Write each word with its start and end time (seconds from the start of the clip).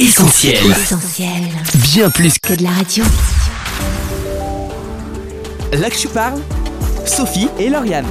Essentiel. 0.00 0.56
Essentiel. 0.70 1.42
Bien 1.92 2.08
plus 2.08 2.38
que 2.38 2.54
de 2.54 2.62
la 2.62 2.70
radio. 2.70 3.04
je 5.74 6.08
parle. 6.08 6.40
Sophie 7.04 7.48
et 7.58 7.68
Lauriane. 7.68 8.06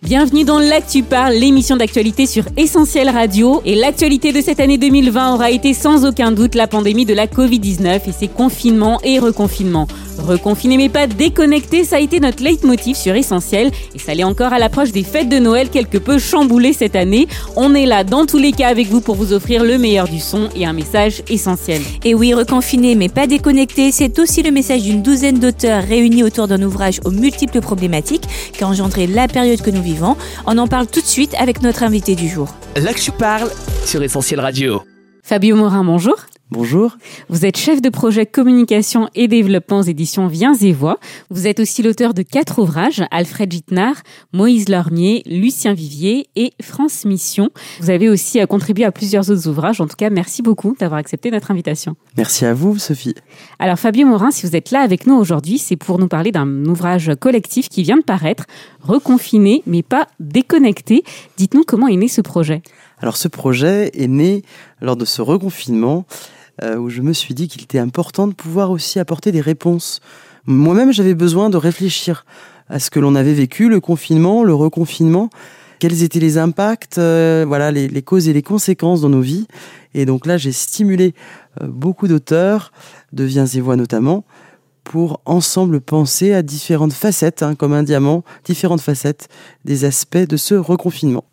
Bienvenue 0.00 0.44
dans 0.44 0.58
L'Actu 0.58 1.02
Parle, 1.02 1.34
l'émission 1.34 1.76
d'actualité 1.76 2.24
sur 2.24 2.44
Essentiel 2.56 3.10
Radio. 3.10 3.60
Et 3.66 3.74
l'actualité 3.74 4.32
de 4.32 4.40
cette 4.40 4.58
année 4.58 4.78
2020 4.78 5.34
aura 5.34 5.50
été 5.50 5.74
sans 5.74 6.06
aucun 6.06 6.32
doute 6.32 6.54
la 6.54 6.66
pandémie 6.66 7.04
de 7.04 7.12
la 7.12 7.26
Covid-19 7.26 8.08
et 8.08 8.12
ses 8.12 8.28
confinements 8.28 8.98
et 9.04 9.18
reconfinements. 9.18 9.88
Reconfiné 10.18 10.76
mais 10.76 10.88
pas 10.88 11.06
déconnecté, 11.06 11.84
ça 11.84 11.96
a 11.96 12.00
été 12.00 12.20
notre 12.20 12.42
leitmotiv 12.42 12.96
sur 12.96 13.14
Essentiel. 13.14 13.70
Et 13.94 13.98
ça 13.98 14.14
l'est 14.14 14.24
encore 14.24 14.52
à 14.52 14.58
l'approche 14.58 14.92
des 14.92 15.02
fêtes 15.02 15.28
de 15.28 15.38
Noël 15.38 15.68
quelque 15.70 15.98
peu 15.98 16.18
chamboulées 16.18 16.72
cette 16.72 16.96
année. 16.96 17.28
On 17.56 17.74
est 17.74 17.86
là 17.86 18.04
dans 18.04 18.26
tous 18.26 18.38
les 18.38 18.52
cas 18.52 18.68
avec 18.68 18.88
vous 18.88 19.00
pour 19.00 19.14
vous 19.14 19.32
offrir 19.32 19.64
le 19.64 19.78
meilleur 19.78 20.08
du 20.08 20.20
son 20.20 20.48
et 20.54 20.66
un 20.66 20.72
message 20.72 21.22
essentiel. 21.28 21.82
Et 22.04 22.14
oui, 22.14 22.34
reconfiné 22.34 22.94
mais 22.94 23.08
pas 23.08 23.26
déconnecté, 23.26 23.92
c'est 23.92 24.18
aussi 24.18 24.42
le 24.42 24.50
message 24.50 24.82
d'une 24.82 25.02
douzaine 25.02 25.38
d'auteurs 25.38 25.82
réunis 25.82 26.22
autour 26.22 26.48
d'un 26.48 26.62
ouvrage 26.62 27.00
aux 27.04 27.10
multiples 27.10 27.60
problématiques 27.60 28.24
qui 28.52 28.64
a 28.64 28.68
engendré 28.68 29.06
la 29.06 29.28
période 29.28 29.60
que 29.62 29.70
nous 29.70 29.82
vivons. 29.82 30.16
On 30.46 30.58
en 30.58 30.66
parle 30.66 30.86
tout 30.86 31.00
de 31.00 31.06
suite 31.06 31.34
avec 31.38 31.62
notre 31.62 31.82
invité 31.82 32.14
du 32.14 32.28
jour. 32.28 32.48
Là 32.76 32.92
que 32.92 33.00
je 33.00 33.10
parle 33.10 33.50
sur 33.84 34.02
Essentiel 34.02 34.40
Radio. 34.40 34.82
Fabio 35.24 35.56
Morin, 35.56 35.84
bonjour. 35.84 36.16
Bonjour. 36.52 36.98
Vous 37.30 37.46
êtes 37.46 37.56
chef 37.56 37.80
de 37.80 37.88
projet 37.88 38.26
communication 38.26 39.08
et 39.14 39.26
développement 39.26 39.78
aux 39.78 39.84
éditions 39.84 40.26
Viens 40.26 40.52
et 40.52 40.74
Voix. 40.74 40.98
Vous 41.30 41.46
êtes 41.46 41.60
aussi 41.60 41.82
l'auteur 41.82 42.12
de 42.12 42.20
quatre 42.20 42.58
ouvrages, 42.58 43.02
Alfred 43.10 43.50
Gittnard, 43.50 44.02
Moïse 44.34 44.68
Lormier, 44.68 45.22
Lucien 45.24 45.72
Vivier 45.72 46.28
et 46.36 46.52
France 46.60 47.06
Mission. 47.06 47.48
Vous 47.80 47.88
avez 47.88 48.10
aussi 48.10 48.38
contribué 48.46 48.84
à 48.84 48.92
plusieurs 48.92 49.30
autres 49.30 49.48
ouvrages. 49.48 49.80
En 49.80 49.86
tout 49.86 49.96
cas, 49.96 50.10
merci 50.10 50.42
beaucoup 50.42 50.76
d'avoir 50.78 50.98
accepté 50.98 51.30
notre 51.30 51.50
invitation. 51.50 51.96
Merci 52.18 52.44
à 52.44 52.52
vous, 52.52 52.78
Sophie. 52.78 53.14
Alors 53.58 53.78
Fabio 53.78 54.06
Morin, 54.06 54.30
si 54.30 54.46
vous 54.46 54.54
êtes 54.54 54.72
là 54.72 54.80
avec 54.80 55.06
nous 55.06 55.14
aujourd'hui, 55.14 55.56
c'est 55.56 55.76
pour 55.76 55.98
nous 55.98 56.08
parler 56.08 56.32
d'un 56.32 56.66
ouvrage 56.66 57.12
collectif 57.18 57.70
qui 57.70 57.82
vient 57.82 57.96
de 57.96 58.02
paraître, 58.02 58.44
reconfiné 58.82 59.62
mais 59.64 59.82
pas 59.82 60.06
déconnecté. 60.20 61.02
Dites-nous 61.38 61.64
comment 61.66 61.88
est 61.88 61.96
né 61.96 62.08
ce 62.08 62.20
projet. 62.20 62.60
Alors, 62.98 63.16
ce 63.16 63.26
projet 63.26 63.90
est 63.94 64.06
né 64.06 64.42
lors 64.80 64.96
de 64.96 65.04
ce 65.04 65.22
reconfinement 65.22 66.06
euh, 66.62 66.76
où 66.76 66.88
je 66.88 67.02
me 67.02 67.12
suis 67.12 67.34
dit 67.34 67.48
qu'il 67.48 67.62
était 67.62 67.78
important 67.78 68.26
de 68.26 68.34
pouvoir 68.34 68.70
aussi 68.70 68.98
apporter 68.98 69.32
des 69.32 69.40
réponses. 69.40 70.00
Moi-même, 70.46 70.92
j'avais 70.92 71.14
besoin 71.14 71.50
de 71.50 71.56
réfléchir 71.56 72.24
à 72.68 72.78
ce 72.78 72.90
que 72.90 73.00
l'on 73.00 73.14
avait 73.14 73.34
vécu, 73.34 73.68
le 73.68 73.80
confinement, 73.80 74.44
le 74.44 74.54
reconfinement, 74.54 75.28
quels 75.78 76.02
étaient 76.02 76.20
les 76.20 76.38
impacts, 76.38 76.98
euh, 76.98 77.44
voilà, 77.46 77.70
les, 77.72 78.02
causes 78.02 78.28
et 78.28 78.32
les 78.32 78.42
conséquences 78.42 79.00
dans 79.00 79.08
nos 79.08 79.20
vies. 79.20 79.46
Et 79.94 80.06
donc 80.06 80.26
là, 80.26 80.36
j'ai 80.38 80.52
stimulé 80.52 81.14
euh, 81.60 81.66
beaucoup 81.66 82.06
d'auteurs, 82.06 82.72
de 83.12 83.24
Viens 83.24 83.46
et 83.46 83.60
Voix 83.60 83.76
notamment, 83.76 84.24
pour 84.84 85.20
ensemble 85.24 85.80
penser 85.80 86.32
à 86.32 86.42
différentes 86.42 86.92
facettes, 86.92 87.42
hein, 87.42 87.54
comme 87.54 87.72
un 87.72 87.82
diamant, 87.82 88.24
différentes 88.44 88.80
facettes 88.80 89.28
des 89.64 89.84
aspects 89.84 90.16
de 90.16 90.36
ce 90.36 90.54
reconfinement. 90.54 91.24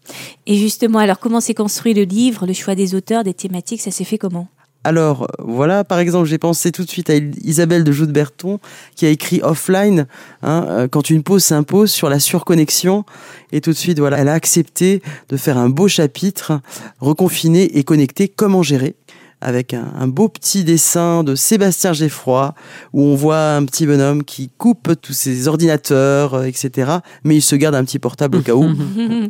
Et 0.46 0.56
justement, 0.56 1.00
alors 1.00 1.20
comment 1.20 1.42
s'est 1.42 1.54
construit 1.54 1.94
le 1.94 2.04
livre, 2.04 2.46
le 2.46 2.54
choix 2.54 2.76
des 2.76 2.96
auteurs, 2.96 3.24
des 3.24 3.34
thématiques, 3.34 3.82
ça 3.82 3.92
s'est 3.92 4.04
fait 4.04 4.18
comment? 4.18 4.48
Alors, 4.90 5.28
voilà, 5.38 5.84
par 5.84 6.00
exemple, 6.00 6.28
j'ai 6.28 6.40
pensé 6.40 6.72
tout 6.72 6.84
de 6.84 6.90
suite 6.90 7.12
à 7.12 7.14
Isabelle 7.44 7.84
de 7.84 7.92
Joute-Berton, 7.92 8.60
qui 8.96 9.06
a 9.06 9.10
écrit 9.10 9.40
Offline, 9.44 10.08
hein, 10.42 10.66
euh, 10.68 10.88
quand 10.88 11.12
une 11.12 11.22
pause 11.22 11.44
s'impose 11.44 11.92
sur 11.92 12.10
la 12.10 12.20
surconnexion. 12.20 13.06
Et 13.52 13.62
tout 13.62 13.70
de 13.70 13.76
suite, 13.76 14.00
voilà, 14.00 14.18
elle 14.18 14.30
a 14.30 14.34
accepté 14.34 15.04
de 15.30 15.38
faire 15.38 15.60
un 15.60 15.70
beau 15.70 15.88
chapitre, 15.88 16.60
reconfiné 17.00 17.78
et 17.78 17.84
connecté, 17.84 18.30
comment 18.30 18.64
gérer 18.64 18.96
avec 19.42 19.74
un, 19.74 19.92
un 19.96 20.08
beau 20.08 20.28
petit 20.30 20.64
dessin 20.64 21.24
de 21.24 21.36
Sébastien 21.36 21.94
Geffroy, 21.94 22.54
où 22.94 23.04
on 23.04 23.16
voit 23.16 23.56
un 23.56 23.66
petit 23.66 23.86
bonhomme 23.86 24.24
qui 24.24 24.50
coupe 24.58 24.94
tous 25.02 25.14
ses 25.14 25.48
ordinateurs, 25.48 26.34
euh, 26.34 26.44
etc. 26.44 26.92
Mais 27.24 27.38
il 27.38 27.42
se 27.42 27.56
garde 27.56 27.76
un 27.76 27.84
petit 27.84 28.00
portable 28.00 28.38
au 28.38 28.42
cas 28.42 28.54
où. 28.54 28.70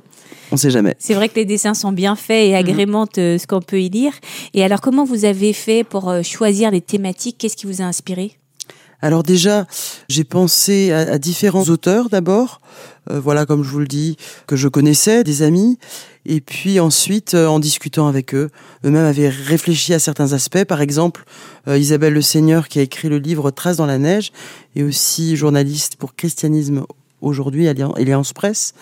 On 0.52 0.58
sait 0.58 0.72
jamais. 0.72 0.96
C'est 0.98 1.14
vrai 1.14 1.30
que 1.30 1.36
les 1.36 1.46
dessins 1.46 1.76
sont 1.76 1.92
bien 1.92 2.16
faits 2.16 2.50
et 2.50 2.56
agrémentent 2.56 3.20
euh, 3.20 3.38
ce 3.38 3.46
qu'on 3.46 3.62
peut 3.62 3.82
y 3.82 3.90
lire. 3.90 4.14
Et 4.54 4.64
alors, 4.64 4.82
comment 4.82 5.04
vous 5.04 5.26
avez 5.26 5.54
fait 5.54 5.84
pour 5.84 6.10
euh, 6.10 6.24
choisir 6.24 6.72
les 6.72 6.82
thématiques? 6.82 7.38
Qu'est-ce 7.38 7.56
qui 7.56 7.68
vous 7.68 7.82
a 7.82 7.86
inspiré? 7.86 8.40
Alors 9.02 9.24
déjà, 9.24 9.66
j'ai 10.10 10.24
pensé 10.24 10.92
à, 10.92 11.14
à 11.14 11.18
différents 11.20 11.70
auteurs 11.70 12.10
d'abord, 12.10 12.62
Euh, 13.12 13.20
voilà 13.20 13.46
comme 13.46 13.64
je 13.64 13.70
vous 13.70 13.80
le 13.80 13.88
dis, 13.88 14.18
que 14.48 14.56
je 14.56 14.68
connaissais, 14.68 15.24
des 15.24 15.42
amis, 15.42 15.78
et 16.26 16.42
puis 16.42 16.80
ensuite, 16.80 17.34
euh, 17.34 17.48
en 17.48 17.60
discutant 17.60 18.08
avec 18.08 18.34
eux, 18.34 18.50
eux-mêmes 18.86 19.06
avaient 19.06 19.30
réfléchi 19.30 19.94
à 19.94 20.00
certains 20.00 20.34
aspects. 20.34 20.64
Par 20.66 20.82
exemple, 20.82 21.26
euh, 21.68 21.78
Isabelle 21.78 22.14
Le 22.14 22.22
Seigneur 22.22 22.68
qui 22.68 22.80
a 22.80 22.82
écrit 22.82 23.10
le 23.10 23.18
livre 23.18 23.52
Traces 23.52 23.78
dans 23.78 23.86
la 23.86 23.98
neige, 23.98 24.32
et 24.76 24.84
aussi 24.84 25.36
journaliste 25.36 25.96
pour 25.96 26.16
Christianisme 26.16 26.84
aujourd'hui, 27.22 27.68
Alliance 27.68 28.34
Presse. 28.34 28.74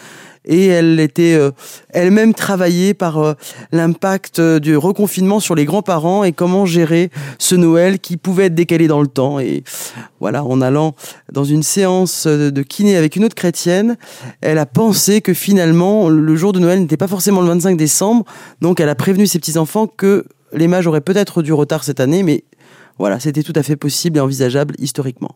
Et 0.46 0.68
elle 0.68 1.00
était 1.00 1.36
euh, 1.36 1.52
elle-même 1.90 2.34
travaillée 2.34 2.94
par 2.94 3.18
euh, 3.18 3.34
l'impact 3.72 4.40
euh, 4.40 4.60
du 4.60 4.78
reconfinement 4.78 5.40
sur 5.40 5.56
les 5.56 5.66
grands-parents 5.66 6.24
et 6.24 6.32
comment 6.32 6.66
gérer 6.66 7.10
ce 7.40 7.56
Noël 7.56 8.00
qui 8.00 8.18
pouvait 8.18 8.46
être 8.46 8.56
décalé 8.56 8.88
dans 8.88 9.02
le 9.02 9.08
temps. 9.08 9.40
Et 9.40 9.64
voilà, 10.20 10.44
en 10.44 10.62
allant 10.62 10.96
dans 11.32 11.44
une 11.44 11.64
séance 11.64 12.28
de 12.28 12.62
kiné 12.62 12.96
avec 12.96 13.16
une 13.16 13.26
autre 13.26 13.36
chrétienne, 13.36 13.98
elle 14.42 14.58
a 14.58 14.66
pensé 14.66 15.22
que 15.22 15.34
finalement 15.34 16.10
le 16.10 16.36
jour 16.36 16.54
de 16.54 16.60
Noël 16.60 16.80
n'était 16.80 16.98
pas 16.98 17.08
forcément 17.08 17.42
le 17.42 17.48
25 17.48 17.78
décembre. 17.78 18.26
Donc 18.62 18.80
elle 18.80 18.90
a 18.90 18.96
prévenu 18.96 19.28
ses 19.28 19.40
petits-enfants 19.40 19.88
que 19.88 20.26
les 20.54 20.68
mages 20.68 20.88
auraient 20.88 21.02
peut-être 21.02 21.42
du 21.42 21.54
retard 21.54 21.84
cette 21.84 22.00
année, 22.00 22.24
mais 22.24 22.44
voilà, 23.00 23.20
c'était 23.20 23.44
tout 23.44 23.54
à 23.56 23.64
fait 23.64 23.76
possible 23.76 24.18
et 24.18 24.22
envisageable 24.22 24.76
historiquement. 24.80 25.36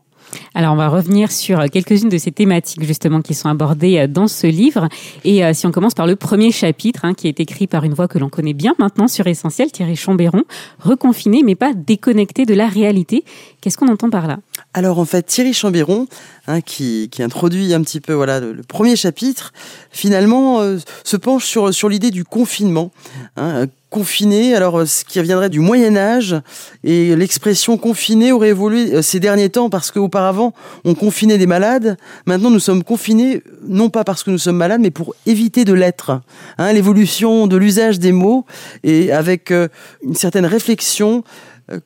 Alors, 0.54 0.74
on 0.74 0.78
va 0.78 0.88
revenir 0.88 1.30
sur 1.30 1.60
quelques-unes 1.70 2.08
de 2.08 2.18
ces 2.18 2.32
thématiques 2.32 2.86
justement 2.86 3.22
qui 3.22 3.34
sont 3.34 3.50
abordées 3.50 3.98
euh, 3.98 4.08
dans 4.08 4.28
ce 4.28 4.48
livre. 4.48 4.88
Et 5.26 5.44
euh, 5.44 5.54
si 5.54 5.68
on 5.68 5.72
commence 5.72 5.94
par 5.94 6.08
le 6.08 6.16
premier 6.16 6.52
chapitre, 6.52 7.04
hein, 7.04 7.14
qui 7.14 7.28
est 7.28 7.42
écrit 7.42 7.68
par 7.68 7.84
une 7.84 7.94
voix 7.94 8.08
que 8.08 8.18
l'on 8.18 8.30
connaît 8.30 8.54
bien 8.54 8.74
maintenant 8.80 9.10
sur 9.10 9.28
Essentiel, 9.28 9.72
Thierry 9.72 9.98
Chambéron, 9.98 10.44
reconfiné 10.80 11.42
mais 11.44 11.56
pas 11.56 11.74
déconnecté 11.74 12.46
de 12.46 12.54
la 12.54 12.68
réalité. 12.68 13.26
Qu'est-ce 13.60 13.78
qu'on 13.78 13.90
entend 13.90 14.10
par 14.10 14.28
là? 14.28 14.38
Alors 14.74 15.00
en 15.00 15.06
fait, 15.06 15.24
Thierry 15.24 15.54
Chambéron, 15.54 16.08
hein, 16.48 16.62
qui, 16.62 17.10
qui 17.12 17.24
introduit 17.24 17.74
un 17.74 17.82
petit 17.82 18.00
peu 18.00 18.14
voilà 18.14 18.40
le, 18.40 18.54
le 18.54 18.64
premier 18.64 18.96
chapitre, 18.96 19.52
finalement 19.92 20.62
euh, 20.62 20.78
se 21.04 21.18
penche 21.18 21.46
sur, 21.46 21.74
sur 21.74 21.90
l'idée 21.90 22.12
du 22.12 22.24
confinement. 22.24 22.92
Hein, 23.36 23.66
confiné, 23.91 24.56
alors 24.56 24.79
euh, 24.79 24.85
ce 24.88 25.06
qui 25.06 25.19
reviendrait 25.19 25.50
du 25.50 25.59
Moyen 25.59 25.96
Âge, 25.96 26.35
et 26.84 27.16
l'expression 27.16 27.78
confiné 27.78 28.31
aurait 28.31 28.50
évolué 28.50 28.96
euh, 28.96 29.02
ces 29.03 29.19
derniers 29.19 29.50
temps 29.50 29.69
parce 29.69 29.91
qu'auparavant 29.91 30.53
on 30.85 30.96
confinait 30.96 31.38
des 31.38 31.46
malades, 31.46 31.97
maintenant 32.25 32.50
nous 32.50 32.59
sommes 32.59 32.84
confinés 32.84 33.44
non 33.68 33.90
pas 33.90 34.03
parce 34.03 34.24
que 34.24 34.31
nous 34.31 34.40
sommes 34.40 34.57
malades, 34.57 34.81
mais 34.81 34.91
pour 34.91 35.13
éviter 35.28 35.66
de 35.66 35.74
l'être. 35.74 36.22
Hein, 36.57 36.74
L'évolution 36.74 37.46
de 37.46 37.57
l'usage 37.57 38.00
des 38.00 38.13
mots, 38.13 38.46
et 38.84 39.12
avec 39.12 39.52
euh, 39.52 39.68
une 40.02 40.16
certaine 40.16 40.47
réflexion 40.47 41.23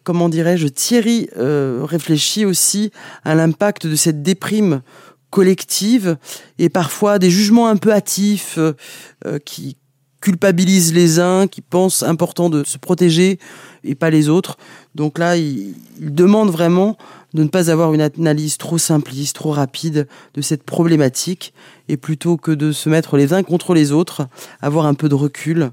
comment 0.04 0.30
dirais-je, 0.30 0.68
Thierry 0.68 1.30
euh, 1.38 1.82
réfléchit 1.84 2.46
aussi 2.46 2.92
à 3.24 3.36
l'impact 3.36 3.88
de 3.88 3.96
cette 3.96 4.24
déprime 4.24 4.82
collective 5.30 6.18
et 6.60 6.70
parfois 6.70 7.20
des 7.20 7.30
jugements 7.30 7.68
un 7.68 7.76
peu 7.76 7.92
hâtifs 7.92 8.58
euh, 8.58 9.40
qui 9.44 9.78
culpabilisent 10.26 10.92
les 10.92 11.20
uns, 11.20 11.46
qui 11.46 11.62
pensent 11.62 12.02
important 12.02 12.50
de 12.50 12.64
se 12.64 12.80
protéger 12.80 13.38
et 13.84 13.94
pas 13.94 14.10
les 14.10 14.28
autres. 14.28 14.58
Donc 14.96 15.20
là, 15.20 15.38
il, 15.38 15.76
demande 16.00 16.50
vraiment 16.50 16.98
de 17.36 17.44
ne 17.44 17.48
pas 17.48 17.70
avoir 17.70 17.94
une 17.94 18.02
analyse 18.02 18.58
trop 18.58 18.80
simpliste, 18.80 19.36
trop 19.36 19.52
rapide 19.52 20.08
de 20.34 20.42
cette 20.42 20.64
problématique 20.64 21.54
et 21.90 21.96
plutôt 21.96 22.38
que 22.38 22.50
de 22.50 22.72
se 22.72 22.90
mettre 22.90 23.18
les 23.18 23.34
uns 23.34 23.44
contre 23.44 23.76
les 23.76 23.92
autres, 23.92 24.28
avoir 24.64 24.88
un 24.88 24.96
peu 24.96 25.10
de 25.10 25.14
recul 25.14 25.70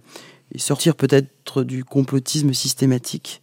et 0.55 0.59
sortir 0.59 0.97
peut-être 0.97 1.63
du 1.63 1.83
complotisme 1.83 2.53
systématique. 2.53 3.41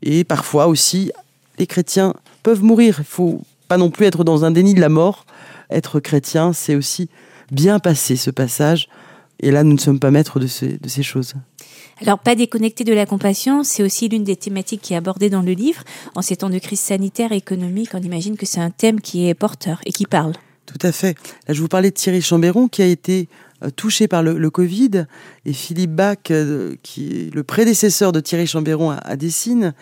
Et 0.00 0.24
parfois 0.24 0.66
aussi, 0.66 1.12
les 1.58 1.66
chrétiens 1.66 2.14
peuvent 2.42 2.62
mourir. 2.62 2.96
Il 3.00 3.04
faut 3.04 3.42
pas 3.68 3.76
non 3.76 3.90
plus 3.90 4.06
être 4.06 4.24
dans 4.24 4.46
un 4.46 4.50
déni 4.50 4.72
de 4.72 4.80
la 4.80 4.88
mort. 4.88 5.26
Être 5.68 6.00
chrétien, 6.00 6.54
c'est 6.54 6.74
aussi 6.74 7.10
bien 7.50 7.80
passer 7.80 8.16
ce 8.16 8.30
passage. 8.30 8.88
Et 9.40 9.50
là, 9.50 9.62
nous 9.62 9.74
ne 9.74 9.78
sommes 9.78 10.00
pas 10.00 10.10
maîtres 10.10 10.40
de 10.40 10.46
ces, 10.46 10.78
de 10.78 10.88
ces 10.88 11.02
choses. 11.02 11.34
Alors, 12.00 12.18
pas 12.18 12.34
déconnecté 12.34 12.84
de 12.84 12.92
la 12.92 13.06
compassion, 13.06 13.64
c'est 13.64 13.82
aussi 13.82 14.08
l'une 14.08 14.24
des 14.24 14.36
thématiques 14.36 14.82
qui 14.82 14.94
est 14.94 14.96
abordée 14.96 15.30
dans 15.30 15.42
le 15.42 15.52
livre. 15.52 15.82
En 16.14 16.22
ces 16.22 16.36
temps 16.36 16.50
de 16.50 16.58
crise 16.58 16.80
sanitaire 16.80 17.32
et 17.32 17.36
économique, 17.36 17.90
on 17.94 18.00
imagine 18.00 18.36
que 18.36 18.46
c'est 18.46 18.60
un 18.60 18.70
thème 18.70 19.00
qui 19.00 19.28
est 19.28 19.34
porteur 19.34 19.80
et 19.86 19.92
qui 19.92 20.06
parle. 20.06 20.34
Tout 20.66 20.86
à 20.86 20.92
fait. 20.92 21.16
Là, 21.46 21.54
je 21.54 21.60
vous 21.60 21.68
parlais 21.68 21.90
de 21.90 21.94
Thierry 21.94 22.20
Chambéron 22.20 22.68
qui 22.68 22.82
a 22.82 22.86
été 22.86 23.28
euh, 23.64 23.70
touché 23.70 24.06
par 24.06 24.22
le, 24.22 24.38
le 24.38 24.50
Covid 24.50 25.06
et 25.46 25.52
Philippe 25.52 25.92
Bach, 25.92 26.18
euh, 26.30 26.76
qui 26.82 27.08
est 27.08 27.34
le 27.34 27.42
prédécesseur 27.42 28.12
de 28.12 28.20
Thierry 28.20 28.46
Chambéron 28.46 28.90
à, 28.90 28.96
à 28.96 29.16
Dessine, 29.16 29.72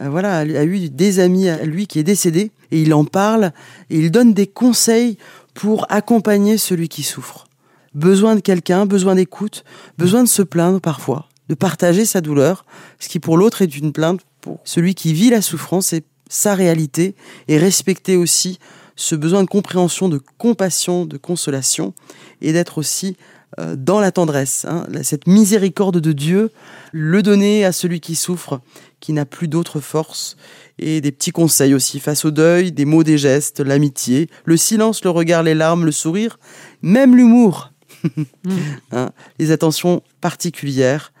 euh, 0.00 0.08
voilà, 0.08 0.38
a, 0.38 0.40
a 0.40 0.64
eu 0.64 0.88
des 0.88 1.18
amis 1.18 1.48
à 1.48 1.64
lui 1.64 1.86
qui 1.86 1.98
est 1.98 2.04
décédé 2.04 2.52
et 2.70 2.80
il 2.80 2.94
en 2.94 3.04
parle 3.04 3.52
et 3.90 3.98
il 3.98 4.10
donne 4.10 4.32
des 4.32 4.46
conseils 4.46 5.18
pour 5.54 5.86
accompagner 5.90 6.56
celui 6.56 6.88
qui 6.88 7.02
souffre. 7.02 7.47
Besoin 7.94 8.34
de 8.34 8.40
quelqu'un, 8.40 8.86
besoin 8.86 9.14
d'écoute, 9.14 9.64
besoin 9.96 10.22
de 10.22 10.28
se 10.28 10.42
plaindre 10.42 10.80
parfois. 10.80 11.28
de 11.48 11.54
partager 11.54 12.04
sa 12.04 12.20
douleur, 12.20 12.66
ce 12.98 13.08
qui 13.08 13.20
pour 13.20 13.38
l'autre 13.38 13.62
est 13.62 13.74
une 13.74 13.92
plainte 13.92 14.20
pour 14.42 14.60
celui 14.64 14.94
qui 14.94 15.14
vit 15.14 15.30
la 15.30 15.40
souffrance 15.40 15.94
et 15.94 16.04
sa 16.28 16.54
réalité, 16.54 17.14
et 17.48 17.56
respecter 17.56 18.16
aussi 18.16 18.58
ce 18.96 19.14
besoin 19.14 19.42
de 19.42 19.48
compréhension, 19.48 20.08
de 20.08 20.20
compassion, 20.36 21.06
de 21.06 21.16
consolation, 21.16 21.94
et 22.42 22.52
d'être 22.52 22.76
aussi 22.76 23.16
euh, 23.58 23.76
dans 23.76 24.00
la 24.00 24.12
tendresse, 24.12 24.66
hein, 24.68 24.86
cette 25.02 25.26
miséricorde 25.26 26.00
de 26.00 26.12
Dieu, 26.12 26.50
le 26.92 27.22
donner 27.22 27.64
à 27.64 27.72
celui 27.72 28.00
qui 28.00 28.14
souffre, 28.14 28.60
qui 29.00 29.12
n'a 29.12 29.24
plus 29.24 29.48
d'autre 29.48 29.80
force, 29.80 30.36
et 30.78 31.00
des 31.00 31.12
petits 31.12 31.30
conseils 31.30 31.72
aussi 31.72 31.98
face 31.98 32.24
au 32.24 32.30
deuil, 32.30 32.72
des 32.72 32.84
mots, 32.84 33.04
des 33.04 33.16
gestes, 33.16 33.60
l'amitié, 33.60 34.28
le 34.44 34.56
silence, 34.56 35.02
le 35.02 35.10
regard, 35.10 35.42
les 35.42 35.54
larmes, 35.54 35.86
le 35.86 35.92
sourire, 35.92 36.38
même 36.82 37.16
l'humour. 37.16 37.72
hein, 38.92 39.10
les 39.38 39.50
attentions 39.50 40.02
particulières 40.20 41.12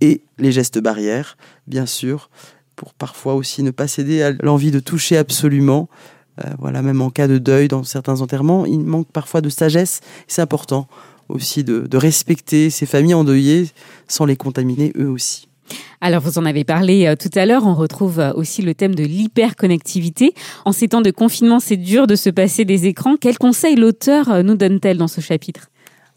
et 0.00 0.22
les 0.38 0.52
gestes 0.52 0.78
barrières, 0.78 1.36
bien 1.66 1.86
sûr, 1.86 2.28
pour 2.76 2.92
parfois 2.94 3.34
aussi 3.34 3.62
ne 3.62 3.70
pas 3.70 3.86
céder 3.86 4.22
à 4.22 4.32
l'envie 4.32 4.70
de 4.70 4.80
toucher 4.80 5.16
absolument. 5.16 5.88
Euh, 6.44 6.50
voilà, 6.58 6.82
même 6.82 7.00
en 7.00 7.10
cas 7.10 7.28
de 7.28 7.38
deuil 7.38 7.68
dans 7.68 7.84
certains 7.84 8.20
enterrements, 8.20 8.66
il 8.66 8.80
manque 8.80 9.06
parfois 9.12 9.40
de 9.40 9.48
sagesse. 9.48 10.00
C'est 10.26 10.42
important 10.42 10.88
aussi 11.28 11.62
de, 11.62 11.96
respecter 11.96 12.68
ces 12.70 12.86
familles 12.86 13.14
endeuillées 13.14 13.68
sans 14.08 14.24
les 14.24 14.36
contaminer 14.36 14.92
eux 14.98 15.08
aussi. 15.08 15.48
Alors, 16.00 16.20
vous 16.20 16.38
en 16.38 16.44
avez 16.44 16.64
parlé 16.64 17.06
euh, 17.06 17.14
tout 17.14 17.30
à 17.34 17.46
l'heure, 17.46 17.64
on 17.64 17.74
retrouve 17.74 18.18
euh, 18.18 18.32
aussi 18.34 18.60
le 18.60 18.74
thème 18.74 18.94
de 18.94 19.04
l'hyperconnectivité. 19.04 20.34
En 20.64 20.72
ces 20.72 20.88
temps 20.88 21.00
de 21.00 21.10
confinement, 21.10 21.60
c'est 21.60 21.76
dur 21.76 22.06
de 22.06 22.16
se 22.16 22.28
passer 22.28 22.64
des 22.64 22.86
écrans. 22.86 23.16
Quels 23.16 23.38
conseils 23.38 23.76
l'auteur 23.76 24.42
nous 24.42 24.56
donne-t-elle 24.56 24.98
dans 24.98 25.08
ce 25.08 25.20
chapitre? 25.20 25.68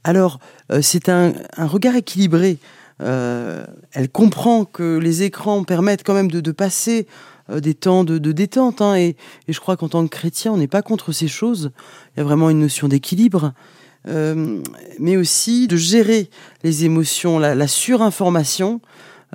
Alors, 0.07 0.39
c'est 0.81 1.09
un, 1.09 1.33
regard 1.57 1.95
équilibré. 1.95 2.59
elle 2.99 4.09
comprend 4.11 4.63
que 4.63 4.99
les 4.99 5.23
écrans 5.23 5.63
permettent 5.63 6.03
quand 6.03 6.13
même 6.13 6.29
de, 6.29 6.51
passer 6.51 7.07
des 7.51 7.73
temps 7.73 8.03
de, 8.03 8.31
détente. 8.31 8.81
Hein, 8.81 8.95
et, 8.95 9.15
je 9.47 9.59
crois 9.59 9.77
qu'en 9.77 9.89
tant 9.89 10.03
que 10.03 10.15
chrétien, 10.15 10.51
on 10.51 10.57
n'est 10.57 10.67
pas 10.67 10.83
contre 10.83 11.11
ces 11.11 11.27
choses. 11.27 11.71
Il 12.15 12.19
y 12.19 12.21
a 12.21 12.23
vraiment 12.23 12.51
une 12.51 12.59
notion 12.59 12.87
d'équilibre. 12.87 13.53
Euh, 14.07 14.61
mais 14.99 15.17
aussi 15.17 15.67
de 15.67 15.77
gérer 15.77 16.29
les 16.63 16.85
émotions, 16.85 17.39
la, 17.39 17.67
surinformation. 17.67 18.81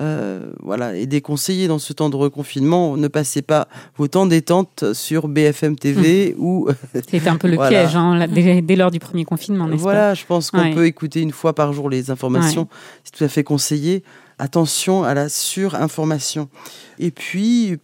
Euh, 0.00 0.50
voilà, 0.62 0.96
et 0.96 1.06
des 1.06 1.20
conseillers 1.20 1.68
dans 1.68 1.78
ce 1.78 1.92
temps 1.92 2.08
de 2.08 2.16
reconfinement, 2.16 2.96
ne 2.96 3.06
passez 3.06 3.42
pas 3.42 3.68
vos 3.96 4.08
temps 4.08 4.24
détente 4.24 4.94
sur 4.94 5.28
BFM 5.28 5.76
TV 5.76 6.34
mmh. 6.36 6.42
ou. 6.42 6.68
C'est 7.10 7.28
un 7.28 7.36
peu 7.36 7.48
le 7.48 7.58
piège, 7.58 7.96
hein, 7.96 8.26
dès, 8.28 8.76
lors 8.76 8.90
du 8.90 8.98
premier 8.98 9.24
confinement, 9.24 9.68
n'est-ce 9.68 9.82
Voilà, 9.82 10.14
je 10.14 10.24
pense 10.24 10.50
qu'on 10.50 10.72
peut 10.72 10.86
écouter 10.86 11.20
une 11.20 11.32
fois 11.32 11.54
par 11.54 11.72
jour 11.72 11.90
les 11.90 12.10
informations. 12.10 12.66
C'est 13.04 13.12
tout 13.18 13.24
à 13.24 13.28
fait 13.28 13.44
conseillé. 13.44 14.02
Attention 14.38 15.04
à 15.04 15.12
la 15.12 15.28
surinformation. 15.28 16.48
Et 16.98 17.10
puis, 17.10 17.76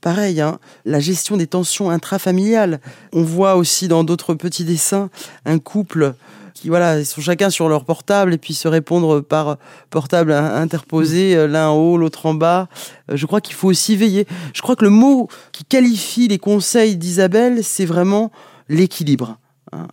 pareil, 0.00 0.40
hein, 0.40 0.58
la 0.86 1.00
gestion 1.00 1.36
des 1.36 1.46
tensions 1.46 1.90
intrafamiliales. 1.90 2.80
On 3.12 3.22
voit 3.22 3.56
aussi 3.56 3.88
dans 3.88 4.04
d'autres 4.04 4.34
petits 4.34 4.64
dessins 4.64 5.10
un 5.44 5.58
couple 5.58 6.14
qui 6.62 6.68
voilà, 6.68 7.04
sont 7.04 7.20
chacun 7.20 7.50
sur 7.50 7.68
leur 7.68 7.84
portable 7.84 8.32
et 8.32 8.38
puis 8.38 8.54
se 8.54 8.68
répondre 8.68 9.20
par 9.20 9.58
portable 9.90 10.30
interposé, 10.30 11.34
euh, 11.34 11.48
l'un 11.48 11.70
en 11.70 11.74
haut, 11.74 11.96
l'autre 11.96 12.24
en 12.26 12.34
bas. 12.34 12.68
Euh, 13.10 13.16
je 13.16 13.26
crois 13.26 13.40
qu'il 13.40 13.56
faut 13.56 13.66
aussi 13.66 13.96
veiller. 13.96 14.28
Je 14.54 14.62
crois 14.62 14.76
que 14.76 14.84
le 14.84 14.90
mot 14.90 15.26
qui 15.50 15.64
qualifie 15.64 16.28
les 16.28 16.38
conseils 16.38 16.96
d'Isabelle, 16.96 17.64
c'est 17.64 17.84
vraiment 17.84 18.30
l'équilibre. 18.68 19.38
Hein. 19.72 19.88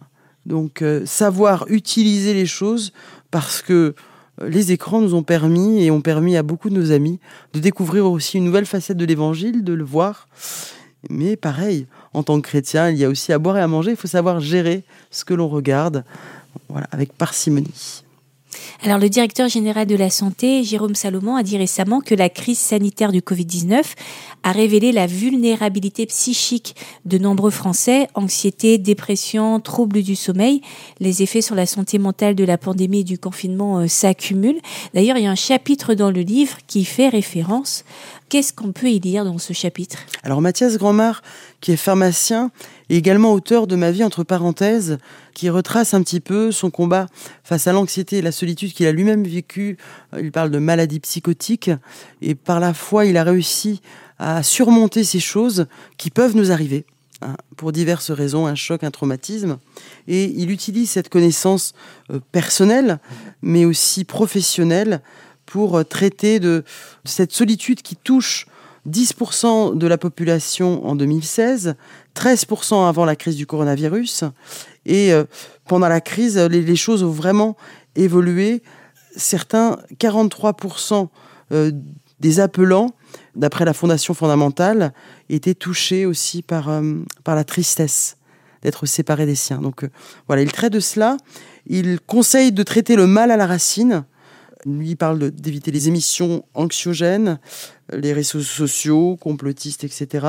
Donc 0.45 0.83
euh, 0.83 1.07
savoir 1.07 1.65
utiliser 1.69 2.35
les 2.35 2.45
choses 2.45 2.93
parce 3.31 3.63
que 3.63 3.95
les 4.45 4.71
écrans 4.71 5.01
nous 5.01 5.15
ont 5.15 5.23
permis 5.23 5.83
et 5.83 5.89
ont 5.89 6.01
permis 6.01 6.37
à 6.37 6.43
beaucoup 6.43 6.69
de 6.69 6.75
nos 6.75 6.91
amis 6.91 7.19
de 7.53 7.59
découvrir 7.59 8.05
aussi 8.05 8.37
une 8.37 8.43
nouvelle 8.43 8.67
facette 8.67 8.97
de 8.97 9.05
l'évangile, 9.05 9.63
de 9.63 9.73
le 9.73 9.83
voir. 9.83 10.27
Mais 11.09 11.35
pareil, 11.35 11.87
en 12.13 12.21
tant 12.21 12.39
que 12.39 12.47
chrétien, 12.47 12.89
il 12.89 12.97
y 12.97 13.05
a 13.05 13.09
aussi 13.09 13.33
à 13.33 13.39
boire 13.39 13.57
et 13.57 13.61
à 13.61 13.67
manger, 13.67 13.91
il 13.91 13.97
faut 13.97 14.07
savoir 14.07 14.39
gérer 14.39 14.83
ce 15.09 15.25
que 15.25 15.33
l'on 15.33 15.47
regarde 15.47 16.03
voilà, 16.67 16.87
avec 16.91 17.13
parcimonie. 17.13 18.03
Alors, 18.81 18.97
le 18.97 19.09
directeur 19.09 19.49
général 19.49 19.87
de 19.87 19.95
la 19.95 20.09
santé, 20.09 20.63
Jérôme 20.63 20.95
Salomon, 20.95 21.35
a 21.35 21.43
dit 21.43 21.57
récemment 21.57 22.01
que 22.01 22.15
la 22.15 22.29
crise 22.29 22.57
sanitaire 22.57 23.11
du 23.11 23.19
Covid-19 23.19 23.83
a 24.43 24.51
révélé 24.51 24.91
la 24.91 25.07
vulnérabilité 25.07 26.05
psychique 26.05 26.75
de 27.05 27.17
nombreux 27.17 27.51
Français, 27.51 28.07
anxiété, 28.13 28.77
dépression, 28.77 29.59
troubles 29.59 30.01
du 30.01 30.15
sommeil. 30.15 30.61
Les 30.99 31.21
effets 31.23 31.41
sur 31.41 31.55
la 31.55 31.65
santé 31.65 31.99
mentale 31.99 32.35
de 32.35 32.43
la 32.43 32.57
pandémie 32.57 33.01
et 33.01 33.03
du 33.03 33.17
confinement 33.17 33.79
euh, 33.79 33.87
s'accumulent. 33.87 34.61
D'ailleurs, 34.93 35.17
il 35.17 35.23
y 35.23 35.27
a 35.27 35.31
un 35.31 35.35
chapitre 35.35 35.93
dans 35.93 36.11
le 36.11 36.21
livre 36.21 36.57
qui 36.67 36.85
fait 36.85 37.09
référence. 37.09 37.83
Qu'est-ce 38.29 38.53
qu'on 38.53 38.71
peut 38.71 38.89
y 38.89 38.99
lire 38.99 39.25
dans 39.25 39.39
ce 39.39 39.53
chapitre? 39.53 39.97
Alors, 40.23 40.41
Mathias 40.41 40.77
Grandmar, 40.77 41.21
qui 41.61 41.71
est 41.71 41.77
pharmacien, 41.77 42.51
et 42.89 42.97
également 42.97 43.33
auteur 43.33 43.67
de 43.67 43.75
Ma 43.75 43.91
vie 43.91 44.03
entre 44.03 44.23
parenthèses, 44.23 44.97
qui 45.33 45.49
retrace 45.49 45.93
un 45.93 46.01
petit 46.01 46.19
peu 46.19 46.51
son 46.51 46.69
combat 46.69 47.07
face 47.43 47.67
à 47.67 47.71
l'anxiété 47.71 48.17
et 48.17 48.21
la 48.21 48.31
solitude 48.31 48.73
qu'il 48.73 48.87
a 48.87 48.91
lui-même 48.91 49.23
vécu. 49.23 49.77
Il 50.19 50.31
parle 50.31 50.51
de 50.51 50.59
maladie 50.59 50.99
psychotique 50.99 51.71
et 52.21 52.35
par 52.35 52.59
la 52.59 52.73
foi, 52.73 53.05
il 53.05 53.15
a 53.17 53.23
réussi 53.23 53.81
à 54.19 54.43
surmonter 54.43 55.03
ces 55.03 55.19
choses 55.19 55.67
qui 55.97 56.09
peuvent 56.09 56.35
nous 56.35 56.51
arriver 56.51 56.85
hein, 57.21 57.35
pour 57.57 57.71
diverses 57.71 58.11
raisons, 58.11 58.45
un 58.45 58.55
choc, 58.55 58.83
un 58.83 58.91
traumatisme. 58.91 59.57
Et 60.07 60.25
il 60.25 60.51
utilise 60.51 60.91
cette 60.91 61.09
connaissance 61.09 61.73
euh, 62.11 62.19
personnelle, 62.31 62.99
mais 63.41 63.65
aussi 63.65 64.03
professionnelle, 64.03 65.01
pour 65.45 65.77
euh, 65.77 65.83
traiter 65.83 66.39
de 66.39 66.63
cette 67.05 67.31
solitude 67.31 67.81
qui 67.81 67.95
touche 67.95 68.45
10% 68.87 69.77
de 69.77 69.87
la 69.87 69.97
population 69.97 70.85
en 70.85 70.95
2016, 70.95 71.75
13% 72.15 72.87
avant 72.87 73.05
la 73.05 73.15
crise 73.15 73.35
du 73.35 73.45
coronavirus. 73.45 74.23
Et 74.85 75.13
euh, 75.13 75.25
pendant 75.67 75.87
la 75.87 76.01
crise, 76.01 76.37
les, 76.37 76.75
choses 76.75 77.03
ont 77.03 77.11
vraiment 77.11 77.57
évolué. 77.95 78.63
Certains, 79.15 79.79
43% 79.99 81.07
euh, 81.51 81.71
des 82.19 82.39
appelants, 82.39 82.91
d'après 83.39 83.65
la 83.65 83.73
Fondation 83.73 84.13
fondamentale, 84.13 84.93
étaient 85.29 85.55
touchés 85.55 86.05
aussi 86.05 86.43
par, 86.43 86.69
euh, 86.69 86.95
par 87.23 87.35
la 87.35 87.43
tristesse 87.43 88.17
d'être 88.61 88.85
séparés 88.85 89.25
des 89.25 89.35
siens. 89.35 89.59
Donc 89.59 89.87
voilà, 90.27 90.41
il 90.41 90.51
traite 90.51 90.73
de 90.73 90.81
cela. 90.81 91.17
Il 91.65 91.99
conseille 92.01 92.51
de 92.51 92.61
traiter 92.61 92.95
le 92.95 93.07
mal 93.07 93.31
à 93.31 93.37
la 93.37 93.47
racine. 93.47 94.03
Lui, 94.65 94.89
il 94.89 94.95
parle 94.97 95.31
d'éviter 95.31 95.71
les 95.71 95.87
émissions 95.87 96.43
anxiogènes, 96.53 97.39
les 97.93 98.11
réseaux 98.11 98.41
sociaux, 98.41 99.17
complotistes, 99.21 99.85
etc. 99.85 100.27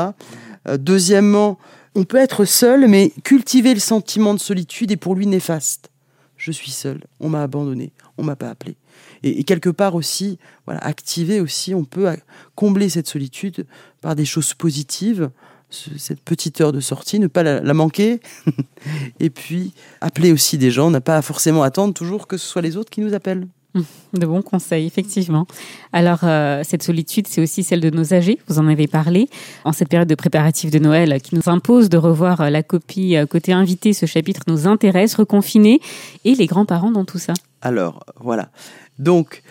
deuxièmement, 0.79 1.59
on 1.97 2.05
peut 2.05 2.19
être 2.19 2.45
seul, 2.45 2.87
mais 2.87 3.13
cultiver 3.25 3.75
le 3.75 3.81
sentiment 3.81 4.35
de 4.35 4.39
solitude 4.39 4.93
est 4.93 4.97
pour 4.97 5.17
lui 5.17 5.27
néfaste. 5.27 5.91
Je 6.37 6.53
suis 6.53 6.71
seul, 6.71 7.03
on 7.19 7.29
m'a 7.29 7.43
abandonné, 7.43 7.93
on 8.17 8.23
m'a 8.23 8.37
pas 8.37 8.49
appelé. 8.49 8.77
Et, 9.23 9.45
quelque 9.45 9.71
part 9.71 9.95
aussi, 9.95 10.39
voilà, 10.67 10.81
activer 10.81 11.41
aussi, 11.41 11.75
on 11.75 11.85
peut 11.85 12.09
combler 12.55 12.89
cette 12.89 13.09
solitude 13.09 13.67
par 14.01 14.15
des 14.15 14.25
choses 14.25 14.55
positives, 14.55 15.31
cette 15.71 16.21
petite 16.21 16.61
heure 16.61 16.73
de 16.73 16.81
sortie, 16.81 17.19
ne 17.19 17.27
pas 17.27 17.43
la, 17.43 17.75
manquer, 17.75 18.21
et 19.21 19.31
puis 19.31 19.73
appeler 20.01 20.33
aussi 20.33 20.59
des 20.59 20.71
gens, 20.71 20.91
n'a 20.91 21.01
pas 21.01 21.23
forcément 21.23 21.63
attendre 21.63 21.95
toujours 21.95 22.27
que 22.27 22.37
ce 22.37 22.47
soit 22.47 22.63
les 22.63 22.77
autres 22.77 22.91
qui 22.91 23.01
nous 23.01 23.15
appellent. 23.15 23.47
De 24.15 24.27
bons 24.27 24.43
conseils, 24.43 24.85
effectivement. 24.87 25.47
Alors, 25.93 26.21
euh, 26.25 26.63
cette 26.65 26.83
solitude, 26.83 27.29
c'est 27.29 27.41
aussi 27.41 27.63
celle 27.63 27.81
de 27.81 27.91
nos 27.91 28.13
âgés, 28.13 28.41
vous 28.49 28.59
en 28.59 28.67
avez 28.67 28.89
parlé. 28.89 29.29
En 29.65 29.73
cette 29.73 29.89
période 29.89 30.09
de 30.09 30.17
préparatifs 30.17 30.73
de 30.73 30.81
Noël 30.81 31.21
qui 31.23 31.37
nous 31.37 31.43
impose 31.47 31.89
de 31.89 31.97
revoir 31.97 32.41
euh, 32.41 32.51
la 32.51 32.65
copie 32.65 33.17
euh, 33.17 33.27
côté 33.27 33.53
invité, 33.53 33.93
ce 33.93 34.07
chapitre 34.07 34.41
nous 34.49 34.67
intéresse, 34.67 35.15
reconfiner, 35.15 35.81
et 36.25 36.35
les 36.35 36.47
grands-parents 36.47 36.91
dans 36.91 37.05
tout 37.05 37.19
ça. 37.19 37.33
Alors, 37.63 38.05
voilà. 38.19 38.51
Donc, 39.01 39.43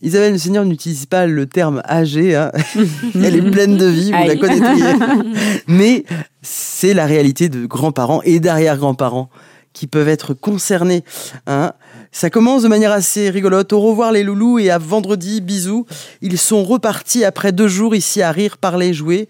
Isabelle 0.00 0.32
Le 0.32 0.38
Seigneur 0.38 0.64
n'utilise 0.64 1.06
pas 1.06 1.26
le 1.26 1.46
terme 1.46 1.82
âgé, 1.88 2.36
hein. 2.36 2.52
elle 3.14 3.34
est 3.34 3.50
pleine 3.50 3.76
de 3.76 3.86
vie, 3.86 4.12
vous 4.12 4.26
la 4.26 4.36
connaissez. 4.36 4.84
Mais 5.66 6.04
c'est 6.40 6.94
la 6.94 7.04
réalité 7.04 7.48
de 7.48 7.66
grands-parents 7.66 8.22
et 8.22 8.38
d'arrière-grands-parents 8.38 9.28
qui 9.72 9.86
peuvent 9.86 10.08
être 10.08 10.34
concernés. 10.34 11.04
Hein. 11.46 11.72
Ça 12.12 12.30
commence 12.30 12.62
de 12.62 12.68
manière 12.68 12.92
assez 12.92 13.30
rigolote. 13.30 13.72
Au 13.72 13.80
revoir 13.80 14.12
les 14.12 14.22
loulous 14.22 14.58
et 14.58 14.70
à 14.70 14.78
vendredi, 14.78 15.40
bisous. 15.40 15.86
Ils 16.22 16.38
sont 16.38 16.64
repartis 16.64 17.24
après 17.24 17.52
deux 17.52 17.68
jours 17.68 17.94
ici 17.94 18.22
à 18.22 18.32
rire, 18.32 18.58
parler, 18.58 18.92
jouer. 18.92 19.28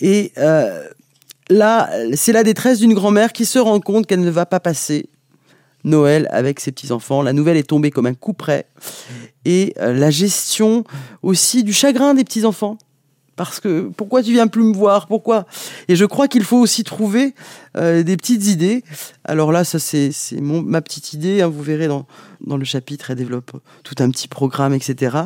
Et 0.00 0.32
euh, 0.38 0.84
là, 1.48 1.90
c'est 2.14 2.32
la 2.32 2.42
détresse 2.42 2.80
d'une 2.80 2.94
grand-mère 2.94 3.32
qui 3.32 3.44
se 3.44 3.58
rend 3.58 3.80
compte 3.80 4.06
qu'elle 4.06 4.20
ne 4.20 4.30
va 4.30 4.46
pas 4.46 4.60
passer 4.60 5.08
Noël 5.84 6.28
avec 6.30 6.60
ses 6.60 6.72
petits-enfants. 6.72 7.22
La 7.22 7.32
nouvelle 7.32 7.56
est 7.56 7.68
tombée 7.68 7.90
comme 7.90 8.06
un 8.06 8.14
coup 8.14 8.32
près. 8.32 8.66
Et 9.44 9.74
euh, 9.78 9.94
la 9.94 10.10
gestion 10.10 10.84
aussi 11.22 11.64
du 11.64 11.72
chagrin 11.72 12.14
des 12.14 12.24
petits-enfants 12.24 12.78
parce 13.38 13.60
que 13.60 13.88
pourquoi 13.96 14.22
tu 14.22 14.32
viens 14.32 14.48
plus 14.48 14.64
me 14.64 14.74
voir? 14.74 15.06
Pourquoi? 15.06 15.46
Et 15.86 15.94
je 15.94 16.04
crois 16.04 16.26
qu'il 16.26 16.42
faut 16.42 16.58
aussi 16.58 16.82
trouver 16.82 17.34
euh, 17.76 18.02
des 18.02 18.16
petites 18.16 18.48
idées. 18.48 18.82
Alors 19.24 19.52
là, 19.52 19.62
ça 19.62 19.78
c'est 19.78 20.10
ma 20.40 20.82
petite 20.82 21.12
idée. 21.12 21.40
Hein, 21.40 21.46
vous 21.46 21.62
verrez 21.62 21.86
dans 21.86 22.04
dans 22.40 22.56
le 22.56 22.64
chapitre, 22.64 23.10
elle 23.10 23.16
développe 23.16 23.52
tout 23.82 23.94
un 24.00 24.10
petit 24.10 24.28
programme, 24.28 24.74
etc. 24.74 25.16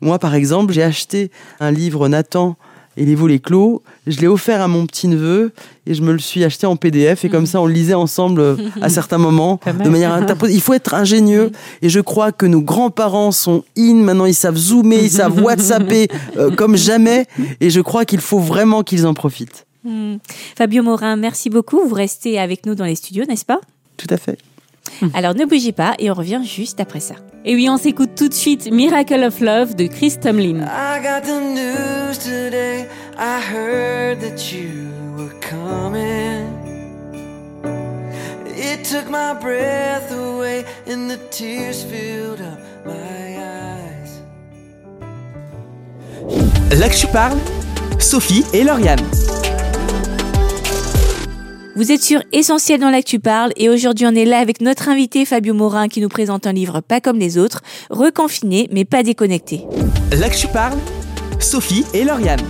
Moi, 0.00 0.18
par 0.18 0.34
exemple, 0.34 0.72
j'ai 0.72 0.82
acheté 0.82 1.30
un 1.60 1.70
livre 1.70 2.08
Nathan 2.08 2.56
et 2.96 3.04
les 3.04 3.14
volets 3.14 3.38
clos. 3.38 3.82
Je 4.06 4.20
l'ai 4.20 4.26
offert 4.26 4.60
à 4.60 4.68
mon 4.68 4.86
petit 4.86 5.08
neveu 5.08 5.52
et 5.86 5.94
je 5.94 6.02
me 6.02 6.12
le 6.12 6.18
suis 6.18 6.44
acheté 6.44 6.66
en 6.66 6.76
PDF 6.76 7.24
et 7.24 7.28
comme 7.28 7.46
ça 7.46 7.60
on 7.60 7.66
le 7.66 7.72
lisait 7.72 7.94
ensemble 7.94 8.56
à 8.80 8.88
certains 8.88 9.18
moments 9.18 9.60
de 9.66 9.88
manière 9.88 10.12
interposée. 10.12 10.54
Il 10.54 10.60
faut 10.60 10.74
être 10.74 10.94
ingénieux 10.94 11.50
et 11.82 11.88
je 11.88 12.00
crois 12.00 12.32
que 12.32 12.46
nos 12.46 12.60
grands-parents 12.60 13.32
sont 13.32 13.64
in 13.76 13.94
maintenant, 13.94 14.26
ils 14.26 14.34
savent 14.34 14.56
zoomer, 14.56 15.04
ils 15.04 15.10
savent 15.10 15.40
WhatsApper 15.42 16.08
euh, 16.36 16.50
comme 16.50 16.76
jamais 16.76 17.26
et 17.60 17.70
je 17.70 17.80
crois 17.80 18.04
qu'il 18.04 18.20
faut 18.20 18.40
vraiment 18.40 18.82
qu'ils 18.82 19.06
en 19.06 19.14
profitent. 19.14 19.66
Hmm. 19.84 20.16
Fabio 20.56 20.82
Morin, 20.82 21.16
merci 21.16 21.50
beaucoup. 21.50 21.80
Vous 21.86 21.94
restez 21.94 22.38
avec 22.38 22.66
nous 22.66 22.74
dans 22.74 22.84
les 22.84 22.94
studios, 22.94 23.24
n'est-ce 23.28 23.44
pas? 23.44 23.60
Tout 23.96 24.06
à 24.10 24.16
fait. 24.16 24.38
Alors 25.14 25.34
ne 25.34 25.44
bougez 25.44 25.72
pas 25.72 25.94
et 25.98 26.10
on 26.10 26.14
revient 26.14 26.40
juste 26.44 26.80
après 26.80 27.00
ça. 27.00 27.14
Et 27.44 27.54
oui, 27.54 27.68
on 27.68 27.76
s'écoute 27.76 28.10
tout 28.16 28.28
de 28.28 28.34
suite 28.34 28.70
Miracle 28.70 29.24
of 29.24 29.40
Love 29.40 29.74
de 29.74 29.86
Chris 29.86 30.16
Tomlin. 30.20 30.60
I 30.60 31.02
got 31.02 31.22
the 31.26 31.40
news 31.40 32.18
today. 32.18 32.86
I 33.18 33.40
heard 33.40 34.20
that 34.20 34.52
you 34.52 34.90
were 35.16 35.34
coming. 35.40 36.46
It 38.46 38.84
took 38.84 39.10
my 39.10 39.34
breath 39.34 40.12
away 40.12 40.64
and 40.86 41.08
the 41.08 41.18
tears 41.30 41.82
filled 41.82 42.40
up 42.40 42.58
my 42.86 43.38
eyes. 43.38 44.22
Là 46.78 46.88
que 46.88 46.96
je 46.96 47.06
parle, 47.08 47.38
Sophie 47.98 48.44
et 48.52 48.62
Lauriane. 48.62 49.00
Vous 51.74 51.90
êtes 51.90 52.02
sur 52.02 52.22
Essentiel 52.32 52.80
dans 52.80 52.90
l'actu 52.90 53.18
parle 53.18 53.52
et 53.56 53.70
aujourd'hui 53.70 54.06
on 54.06 54.14
est 54.14 54.26
là 54.26 54.40
avec 54.40 54.60
notre 54.60 54.90
invité 54.90 55.24
Fabio 55.24 55.54
Morin 55.54 55.88
qui 55.88 56.02
nous 56.02 56.08
présente 56.10 56.46
un 56.46 56.52
livre 56.52 56.80
pas 56.80 57.00
comme 57.00 57.18
les 57.18 57.38
autres, 57.38 57.62
reconfiné 57.88 58.68
mais 58.70 58.84
pas 58.84 59.02
déconnecté. 59.02 59.64
Je 60.10 60.46
parle, 60.48 60.78
Sophie 61.40 61.86
et 61.94 62.04
Lauriane. 62.04 62.42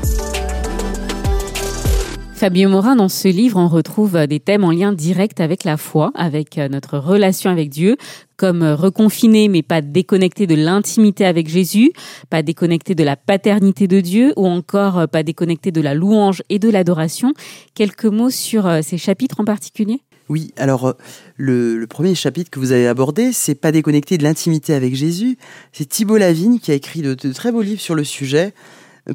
Fabio 2.43 2.69
Morin, 2.69 2.97
dans 2.97 3.09
ce 3.09 3.29
livre, 3.29 3.57
on 3.57 3.69
retrouve 3.69 4.27
des 4.27 4.41
thèmes 4.41 4.65
en 4.65 4.73
lien 4.73 4.93
direct 4.93 5.39
avec 5.39 5.63
la 5.63 5.77
foi, 5.77 6.11
avec 6.17 6.59
euh, 6.59 6.69
notre 6.69 6.99
relation 6.99 7.51
avec 7.51 7.71
Dieu, 7.71 7.97
comme 8.37 8.65
euh, 8.65 8.75
reconfiné 8.75 9.47
mais 9.47 9.63
pas 9.63 9.81
déconnecté 9.81 10.49
de 10.49 10.57
l'intimité 10.57 11.25
avec 11.25 11.49
Jésus, 11.49 11.93
pas 12.31 12.43
déconnecté 12.43 12.97
de 12.97 13.05
la 13.05 13.15
paternité 13.15 13.87
de 13.87 14.01
Dieu 14.01 14.33
ou 14.35 14.49
encore 14.49 14.99
euh, 14.99 15.07
pas 15.07 15.23
déconnecté 15.23 15.71
de 15.71 15.81
la 15.81 15.95
louange 15.95 16.43
et 16.49 16.59
de 16.59 16.69
l'adoration. 16.69 17.33
Quelques 17.77 18.07
mots 18.07 18.31
sur 18.31 18.69
ces 18.83 18.99
chapitres 18.99 19.39
en 19.39 19.45
particulier? 19.45 20.01
Oui, 20.29 20.53
alors 20.57 20.97
le, 21.37 21.85
premier 21.89 22.17
chapitre 22.17 22.51
que 22.51 22.59
vous 22.59 22.73
avez 22.73 22.89
abordé, 22.89 23.31
c'est 23.33 23.55
pas 23.55 23.71
déconnecté 23.71 24.19
de 24.19 24.25
l'intimité 24.25 24.75
avec 24.75 24.97
Jésus. 24.97 25.39
C'est 25.73 25.89
Thibault 25.89 26.17
Lavigne 26.17 26.59
qui 26.59 26.73
a 26.73 26.75
écrit 26.75 27.03
de, 27.03 27.15
très 27.15 27.53
beaux 27.53 27.63
livres 27.63 27.81
sur 27.81 27.95
le 27.95 28.03
sujet. 28.03 28.53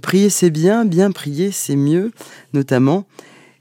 Prier 0.02 0.30
c'est 0.30 0.50
bien, 0.50 0.86
bien 0.86 1.12
prier 1.12 1.52
c'est 1.52 1.76
mieux, 1.76 2.12
notamment. 2.54 3.06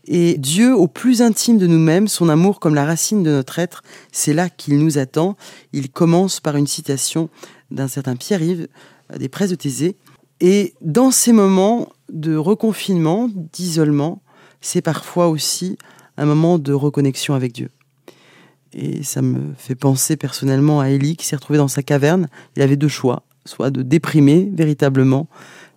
Et 0.08 0.38
Dieu, 0.38 0.74
au 0.74 0.86
plus 0.86 1.20
intime 1.20 1.58
de 1.58 1.66
nous-mêmes, 1.66 2.06
son 2.06 2.28
amour 2.28 2.60
comme 2.60 2.74
la 2.74 2.84
racine 2.84 3.22
de 3.22 3.30
notre 3.30 3.58
être, 3.58 3.82
c'est 4.12 4.34
là 4.34 4.48
qu'il 4.48 4.78
nous 4.78 4.98
attend. 4.98 5.36
Il 5.72 5.90
commence 5.90 6.38
par 6.38 6.56
une 6.56 6.68
citation 6.68 7.28
d'un 7.70 7.88
certain 7.88 8.14
Pierre-Yves 8.14 8.68
des 9.18 9.28
Presses 9.28 9.50
de 9.50 9.56
Thésée. 9.56 9.96
Et 10.40 10.74
dans 10.80 11.10
ces 11.10 11.32
moments 11.32 11.88
de 12.12 12.36
reconfinement, 12.36 13.28
d'isolement, 13.52 14.22
c'est 14.60 14.82
parfois 14.82 15.28
aussi 15.28 15.76
un 16.16 16.24
moment 16.24 16.58
de 16.58 16.72
reconnexion 16.72 17.34
avec 17.34 17.52
Dieu. 17.52 17.70
Et 18.72 19.02
ça 19.02 19.22
me 19.22 19.54
fait 19.56 19.74
penser 19.74 20.16
personnellement 20.16 20.80
à 20.80 20.90
Élie 20.90 21.16
qui 21.16 21.26
s'est 21.26 21.36
retrouvé 21.36 21.58
dans 21.58 21.68
sa 21.68 21.82
caverne. 21.82 22.28
Il 22.56 22.62
avait 22.62 22.76
deux 22.76 22.88
choix, 22.88 23.22
soit 23.44 23.70
de 23.70 23.82
déprimer 23.82 24.50
véritablement, 24.52 25.28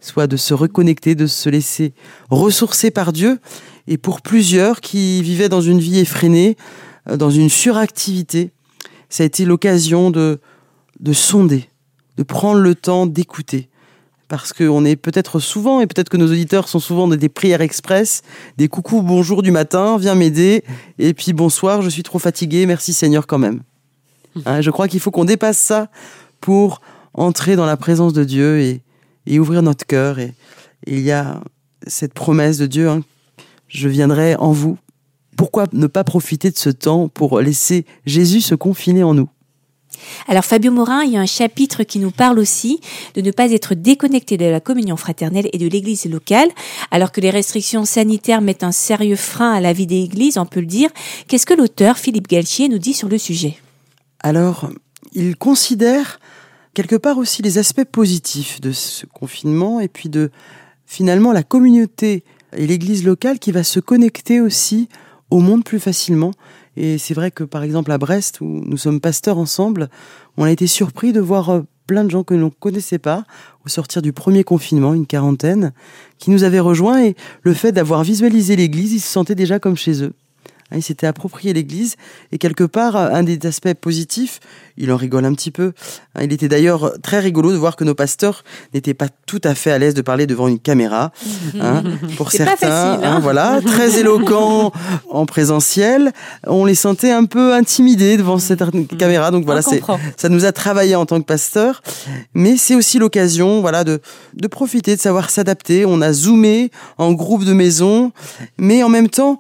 soit 0.02 0.28
de 0.28 0.38
se 0.38 0.54
reconnecter, 0.54 1.16
de 1.16 1.28
se 1.28 1.50
laisser 1.50 1.94
ressourcer 2.30 2.92
par 2.92 3.14
Dieu. 3.14 3.40
Et 3.88 3.98
pour 3.98 4.22
plusieurs 4.22 4.82
qui 4.82 5.22
vivaient 5.22 5.50
dans 5.50 5.62
une 5.62 5.80
vie 5.80 6.00
effrénée, 6.00 6.58
euh, 7.08 7.18
dans 7.18 7.30
une 7.30 7.50
suractivité, 7.50 8.52
ça 9.10 9.24
a 9.24 9.26
été 9.26 9.46
l'occasion 9.46 10.12
de, 10.12 10.40
de 11.00 11.14
sonder, 11.14 11.70
de 12.18 12.24
prendre 12.24 12.60
le 12.60 12.76
temps 12.76 13.06
d'écouter. 13.06 13.70
Parce 14.28 14.54
qu'on 14.54 14.86
est 14.86 14.96
peut-être 14.96 15.40
souvent, 15.40 15.82
et 15.82 15.88
peut-être 15.88 16.10
que 16.10 16.18
nos 16.18 16.28
auditeurs 16.28 16.70
sont 16.70 16.80
souvent 16.80 17.08
des 17.08 17.30
prières 17.30 17.62
express, 17.62 18.22
des 18.58 18.68
coucou, 18.68 19.02
bonjour 19.02 19.42
du 19.42 19.50
matin, 19.50 19.98
viens 19.98 20.14
m'aider, 20.14 20.64
et 21.00 21.16
puis 21.16 21.34
bonsoir, 21.34 21.82
je 21.82 21.90
suis 21.90 22.04
trop 22.04 22.20
fatigué, 22.20 22.68
merci 22.68 22.94
Seigneur 22.94 23.26
quand 23.26 23.40
même. 23.40 23.62
Hein, 24.46 24.62
je 24.62 24.70
crois 24.70 24.88
qu'il 24.88 25.00
faut 25.00 25.10
qu'on 25.10 25.26
dépasse 25.26 25.58
ça 25.58 25.88
pour 26.42 26.82
entrer 27.16 27.56
dans 27.56 27.66
la 27.66 27.76
présence 27.76 28.14
de 28.14 28.24
Dieu 28.24 28.60
et, 28.62 28.84
et 29.26 29.40
ouvrir 29.40 29.62
notre 29.62 29.86
cœur. 29.86 30.20
Et, 30.20 30.34
il 30.88 31.00
y 31.02 31.12
a 31.12 31.42
cette 31.88 32.14
promesse 32.14 32.58
de 32.58 32.66
Dieu, 32.66 32.90
hein, 32.90 33.02
je 33.68 33.90
viendrai 33.90 34.36
en 34.36 34.52
vous. 34.52 34.78
Pourquoi 35.38 35.68
ne 35.72 35.88
pas 35.88 36.04
profiter 36.04 36.52
de 36.52 36.58
ce 36.58 36.70
temps 36.70 37.08
pour 37.08 37.40
laisser 37.40 37.86
Jésus 38.06 38.42
se 38.42 38.56
confiner 38.56 39.04
en 39.04 39.14
nous? 39.14 39.30
Alors 40.28 40.46
Fabio 40.46 40.72
Morin, 40.72 41.04
il 41.04 41.12
y 41.12 41.18
a 41.18 41.22
un 41.22 41.26
chapitre 41.26 41.84
qui 41.84 42.00
nous 42.00 42.12
parle 42.12 42.40
aussi 42.40 42.80
de 43.16 43.22
ne 43.22 43.32
pas 43.32 43.52
être 43.52 43.74
déconnecté 43.74 44.38
de 44.38 44.46
la 44.46 44.60
communion 44.60 44.98
fraternelle 44.98 45.50
et 45.52 45.58
de 45.58 45.68
l'église 45.68 46.06
locale, 46.06 46.50
alors 46.92 47.12
que 47.12 47.22
les 47.22 47.30
restrictions 47.30 47.86
sanitaires 47.86 48.42
mettent 48.42 48.64
un 48.64 48.72
sérieux 48.72 49.16
frein 49.16 49.54
à 49.54 49.62
la 49.62 49.74
vie 49.74 49.88
des 49.88 50.02
églises, 50.02 50.38
on 50.38 50.46
peut 50.46 50.60
le 50.60 50.66
dire. 50.66 50.90
Qu'est-ce 51.28 51.46
que 51.46 51.54
l'auteur 51.54 51.98
Philippe 51.98 52.28
Galchier 52.28 52.70
nous 52.70 52.78
dit 52.78 52.94
sur 52.94 53.10
le 53.10 53.18
sujet? 53.18 53.58
Alors, 54.22 54.70
il 55.14 55.36
considère 55.36 56.20
quelque 56.74 56.96
part 56.96 57.18
aussi 57.18 57.42
les 57.42 57.58
aspects 57.58 57.86
positifs 57.86 58.62
de 58.62 58.72
ce 58.72 59.06
confinement 59.06 59.80
et 59.80 59.88
puis 59.88 60.10
de 60.10 60.32
finalement 60.86 61.32
la 61.32 61.44
communauté 61.44 62.24
et 62.56 62.68
l'église 62.68 63.04
locale 63.04 63.40
qui 63.40 63.52
va 63.52 63.64
se 63.64 63.80
connecter 63.80 64.42
aussi 64.42 64.90
au 65.30 65.40
monde 65.40 65.64
plus 65.64 65.80
facilement. 65.80 66.32
Et 66.76 66.98
c'est 66.98 67.14
vrai 67.14 67.32
que 67.32 67.44
par 67.44 67.64
exemple 67.64 67.92
à 67.92 67.98
Brest, 67.98 68.42
où 68.42 68.46
nous 68.66 68.78
sommes 68.78 69.02
pasteurs 69.02 69.38
ensemble, 69.38 69.90
on 70.38 70.44
a 70.44 70.52
été 70.52 70.68
surpris 70.68 71.14
de 71.14 71.20
voir 71.20 71.50
euh, 71.50 71.62
plein 71.88 72.04
de 72.04 72.12
gens 72.12 72.24
que 72.24 72.34
l'on 72.34 72.46
ne 72.46 72.52
connaissait 72.52 73.00
pas 73.00 73.24
au 73.66 73.70
sortir 73.70 74.02
du 74.02 74.14
premier 74.14 74.44
confinement, 74.44 74.94
une 74.94 75.06
quarantaine, 75.06 75.74
qui 76.18 76.32
nous 76.32 76.44
avaient 76.44 76.60
rejoints 76.60 77.04
et 77.04 77.16
le 77.42 77.54
fait 77.54 77.72
d'avoir 77.72 78.04
visualisé 78.04 78.56
l'église, 78.56 78.94
ils 78.94 79.00
se 79.00 79.12
sentaient 79.12 79.36
déjà 79.36 79.60
comme 79.60 79.76
chez 79.76 80.04
eux. 80.04 80.14
Hein, 80.72 80.78
il 80.78 80.84
s'était 80.84 81.08
approprié 81.08 81.54
l'Église 81.54 81.96
et 82.32 82.38
quelque 82.38 82.64
part, 82.64 82.96
un 82.96 83.24
des 83.24 83.40
aspects 83.46 83.74
positifs, 83.74 84.40
il 84.78 84.92
en 84.92 84.98
rigole 84.98 85.26
un 85.26 85.34
petit 85.34 85.52
peu. 85.52 85.74
Hein, 86.16 86.22
il 86.24 86.34
était 86.34 86.48
d'ailleurs 86.48 86.94
très 87.02 87.20
rigolo 87.20 87.52
de 87.52 87.58
voir 87.58 87.76
que 87.76 87.84
nos 87.84 87.96
pasteurs 87.96 88.44
n'étaient 88.74 88.94
pas 88.94 89.08
tout 89.26 89.42
à 89.44 89.56
fait 89.56 89.72
à 89.72 89.78
l'aise 89.78 89.94
de 89.94 90.02
parler 90.02 90.28
devant 90.28 90.48
une 90.48 90.60
caméra. 90.60 91.12
Hein, 91.62 91.84
pour 92.16 92.32
certains, 92.32 93.20
voilà, 93.20 93.60
très 93.66 94.00
éloquents 94.00 94.72
en 95.10 95.26
présentiel, 95.26 96.14
on 96.46 96.64
les 96.64 96.76
sentait 96.76 97.12
un 97.12 97.26
peu 97.26 97.54
intimidés 97.54 98.18
devant 98.18 98.38
cette 98.38 98.64
caméra. 98.98 99.32
Donc 99.32 99.46
voilà, 99.46 99.62
c'est 99.62 99.82
ça 100.16 100.30
nous 100.30 100.46
a 100.46 100.52
travaillé 100.52 100.96
en 100.96 101.06
tant 101.06 101.20
que 101.20 101.26
pasteur, 101.26 101.82
mais 102.34 102.56
c'est 102.56 102.76
aussi 102.76 103.00
l'occasion, 103.00 103.62
voilà, 103.62 103.84
de 103.84 104.00
de 104.36 104.48
profiter, 104.48 104.96
de 104.96 105.02
savoir 105.02 105.30
s'adapter. 105.30 105.86
On 105.86 106.02
a 106.02 106.14
zoomé 106.14 106.72
en 106.98 107.12
groupe 107.12 107.44
de 107.44 107.54
maison, 107.54 108.12
mais 108.58 108.84
en 108.84 108.90
même 108.90 109.10
temps 109.10 109.40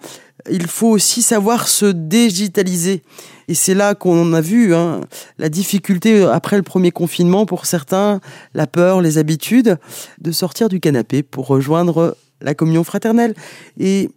il 0.51 0.68
faut 0.68 0.89
aussi 0.89 1.22
savoir 1.22 1.68
se 1.68 1.86
digitaliser. 1.86 3.03
Et 3.48 3.56
c'est 3.56 3.74
là 3.74 3.96
qu'on 3.96 4.34
a 4.34 4.41
vu 4.41 4.75
hein, 4.75 5.01
la 5.38 5.50
difficulté 5.50 6.24
après 6.24 6.58
le 6.58 6.63
premier 6.63 6.91
confinement 6.91 7.46
pour 7.46 7.65
certains, 7.65 8.20
la 8.53 8.68
peur, 8.68 9.01
les 9.01 9.18
habitudes, 9.18 9.77
de 10.22 10.32
sortir 10.32 10.70
du 10.70 10.79
canapé 10.79 11.24
pour 11.24 11.48
rejoindre 11.48 12.15
la 12.41 12.53
communion 12.53 12.84
fraternelle. 12.84 13.34
Et 13.79 14.10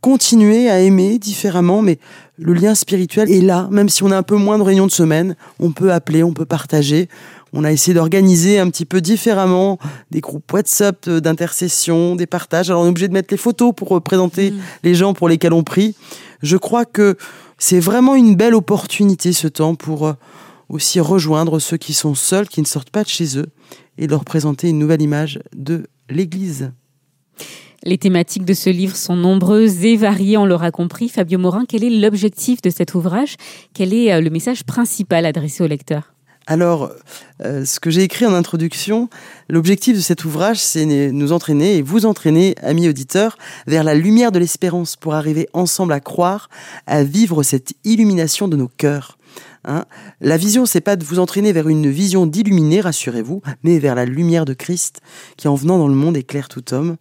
continuer 0.00 0.70
à 0.70 0.80
aimer 0.80 1.18
différemment, 1.18 1.82
mais 1.82 1.98
le 2.38 2.52
lien 2.54 2.74
spirituel 2.74 3.30
est 3.30 3.40
là, 3.40 3.68
même 3.70 3.88
si 3.88 4.02
on 4.04 4.10
a 4.10 4.16
un 4.16 4.22
peu 4.22 4.36
moins 4.36 4.58
de 4.58 4.62
réunions 4.62 4.86
de 4.86 4.92
semaine, 4.92 5.36
on 5.58 5.72
peut 5.72 5.92
appeler, 5.92 6.22
on 6.22 6.32
peut 6.32 6.44
partager, 6.44 7.08
on 7.52 7.64
a 7.64 7.72
essayé 7.72 7.94
d'organiser 7.94 8.58
un 8.58 8.68
petit 8.70 8.84
peu 8.84 9.00
différemment 9.00 9.78
des 10.10 10.20
groupes 10.20 10.52
WhatsApp 10.52 11.08
d'intercession, 11.08 12.16
des 12.16 12.26
partages. 12.26 12.70
Alors 12.70 12.82
on 12.82 12.86
est 12.86 12.90
obligé 12.90 13.08
de 13.08 13.12
mettre 13.12 13.32
les 13.32 13.38
photos 13.38 13.72
pour 13.74 14.00
présenter 14.02 14.50
mm. 14.50 14.58
les 14.82 14.94
gens 14.94 15.14
pour 15.14 15.28
lesquels 15.28 15.52
on 15.52 15.62
prie. 15.62 15.94
Je 16.42 16.56
crois 16.56 16.84
que 16.84 17.16
c'est 17.58 17.80
vraiment 17.80 18.14
une 18.14 18.36
belle 18.36 18.54
opportunité 18.54 19.32
ce 19.32 19.48
temps 19.48 19.74
pour 19.74 20.06
euh, 20.06 20.12
aussi 20.68 21.00
rejoindre 21.00 21.58
ceux 21.58 21.76
qui 21.76 21.94
sont 21.94 22.14
seuls, 22.14 22.48
qui 22.48 22.60
ne 22.60 22.66
sortent 22.66 22.90
pas 22.90 23.02
de 23.02 23.08
chez 23.08 23.38
eux, 23.38 23.46
et 23.98 24.06
leur 24.06 24.24
présenter 24.24 24.68
une 24.68 24.78
nouvelle 24.78 25.02
image 25.02 25.38
de 25.54 25.86
l'Église. 26.10 26.72
Les 27.82 27.98
thématiques 27.98 28.44
de 28.44 28.54
ce 28.54 28.68
livre 28.68 28.96
sont 28.96 29.16
nombreuses 29.16 29.84
et 29.84 29.96
variées, 29.96 30.36
on 30.36 30.44
l'aura 30.44 30.70
compris. 30.70 31.08
Fabio 31.08 31.38
Morin, 31.38 31.64
quel 31.68 31.84
est 31.84 31.90
l'objectif 31.90 32.60
de 32.60 32.70
cet 32.70 32.94
ouvrage? 32.94 33.36
Quel 33.74 33.94
est 33.94 34.12
euh, 34.12 34.20
le 34.20 34.30
message 34.30 34.64
principal 34.64 35.24
adressé 35.24 35.62
au 35.62 35.66
lecteur? 35.66 36.15
Alors, 36.48 36.92
euh, 37.44 37.64
ce 37.64 37.80
que 37.80 37.90
j'ai 37.90 38.02
écrit 38.02 38.24
en 38.24 38.32
introduction, 38.32 39.08
l'objectif 39.48 39.96
de 39.96 40.00
cet 40.00 40.24
ouvrage, 40.24 40.58
c'est 40.58 40.86
nous 40.86 41.32
entraîner 41.32 41.76
et 41.76 41.82
vous 41.82 42.06
entraîner, 42.06 42.54
amis 42.62 42.88
auditeurs, 42.88 43.36
vers 43.66 43.82
la 43.82 43.94
lumière 43.94 44.30
de 44.30 44.38
l'espérance 44.38 44.94
pour 44.94 45.14
arriver 45.14 45.48
ensemble 45.54 45.92
à 45.92 45.98
croire, 45.98 46.48
à 46.86 47.02
vivre 47.02 47.42
cette 47.42 47.72
illumination 47.82 48.46
de 48.46 48.56
nos 48.56 48.68
cœurs. 48.68 49.18
Hein. 49.68 49.84
la 50.20 50.36
vision, 50.36 50.64
c'est 50.64 50.80
pas 50.80 50.94
de 50.94 51.02
vous 51.02 51.18
entraîner 51.18 51.52
vers 51.52 51.68
une 51.68 51.90
vision 51.90 52.24
d'illuminer, 52.24 52.80
rassurez-vous, 52.80 53.42
mais 53.64 53.80
vers 53.80 53.96
la 53.96 54.04
lumière 54.04 54.44
de 54.44 54.54
Christ 54.54 55.00
qui, 55.36 55.48
en 55.48 55.56
venant 55.56 55.78
dans 55.78 55.88
le 55.88 55.94
monde, 55.94 56.16
éclaire 56.16 56.48
tout 56.48 56.72
homme. 56.72 56.96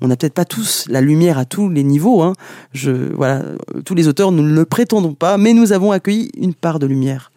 On 0.00 0.08
n'a 0.08 0.16
peut-être 0.16 0.32
pas 0.32 0.46
tous 0.46 0.86
la 0.88 1.02
lumière 1.02 1.36
à 1.36 1.44
tous 1.44 1.68
les 1.68 1.82
niveaux. 1.82 2.22
Hein. 2.22 2.32
Je, 2.72 3.12
voilà, 3.14 3.42
tous 3.84 3.94
les 3.94 4.08
auteurs, 4.08 4.32
nous 4.32 4.42
ne 4.42 4.54
le 4.54 4.64
prétendons 4.64 5.12
pas, 5.12 5.36
mais 5.36 5.52
nous 5.52 5.72
avons 5.72 5.92
accueilli 5.92 6.30
une 6.38 6.54
part 6.54 6.78
de 6.78 6.86
lumière 6.86 7.30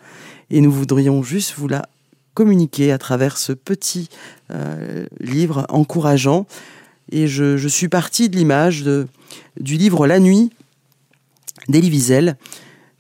et 0.52 0.62
nous 0.62 0.72
voudrions 0.72 1.24
juste 1.24 1.54
vous 1.58 1.68
la 1.68 1.88
communiquer 2.34 2.92
à 2.92 2.98
travers 2.98 3.38
ce 3.38 3.52
petit 3.54 4.10
euh, 4.52 5.06
livre 5.20 5.66
encourageant. 5.70 6.46
Et 7.12 7.28
je, 7.28 7.68
suis 7.68 7.90
parti 7.90 8.30
de 8.30 8.38
l'image 8.38 8.84
du 9.60 9.76
livre 9.76 10.08
La 10.08 10.20
Nuit 10.20 10.52
d'Elie 11.68 11.90
Wiesel, 11.90 12.38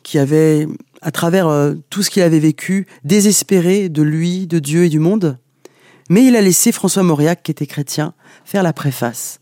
qui 0.04 0.18
avait, 0.20 0.68
à 1.02 1.12
travers 1.12 1.48
euh, 1.48 1.76
tout 1.90 2.04
ce 2.04 2.10
qu'il 2.10 2.24
avait 2.24 2.40
vécu, 2.40 2.88
désespéré 3.04 3.90
de 3.90 4.02
lui, 4.02 4.48
de 4.48 4.60
Dieu 4.60 4.86
et 4.86 4.90
du 4.90 5.00
monde. 5.00 5.38
Mais 6.10 6.26
il 6.26 6.36
a 6.36 6.42
laissé 6.42 6.72
François 6.72 7.04
Mauriac, 7.04 7.44
qui 7.44 7.52
était 7.52 7.68
chrétien, 7.68 8.14
faire 8.46 8.64
la 8.64 8.74
préface. 8.74 9.40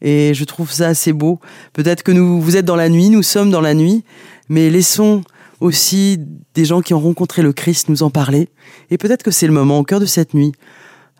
Et 0.00 0.32
je 0.34 0.44
trouve 0.44 0.70
ça 0.70 0.88
assez 0.88 1.12
beau. 1.12 1.40
Peut-être 1.72 2.02
que 2.02 2.12
nous, 2.12 2.40
vous 2.40 2.56
êtes 2.56 2.64
dans 2.64 2.76
la 2.76 2.88
nuit, 2.88 3.10
nous 3.10 3.22
sommes 3.22 3.50
dans 3.50 3.60
la 3.60 3.74
nuit, 3.74 4.04
mais 4.48 4.70
laissons 4.70 5.22
aussi 5.64 6.18
des 6.54 6.66
gens 6.66 6.82
qui 6.82 6.92
ont 6.92 7.00
rencontré 7.00 7.40
le 7.40 7.54
Christ 7.54 7.88
nous 7.88 8.02
en 8.02 8.10
parler. 8.10 8.48
Et 8.90 8.98
peut-être 8.98 9.22
que 9.22 9.30
c'est 9.30 9.46
le 9.46 9.52
moment, 9.52 9.78
au 9.78 9.82
cœur 9.82 9.98
de 9.98 10.06
cette 10.06 10.34
nuit, 10.34 10.52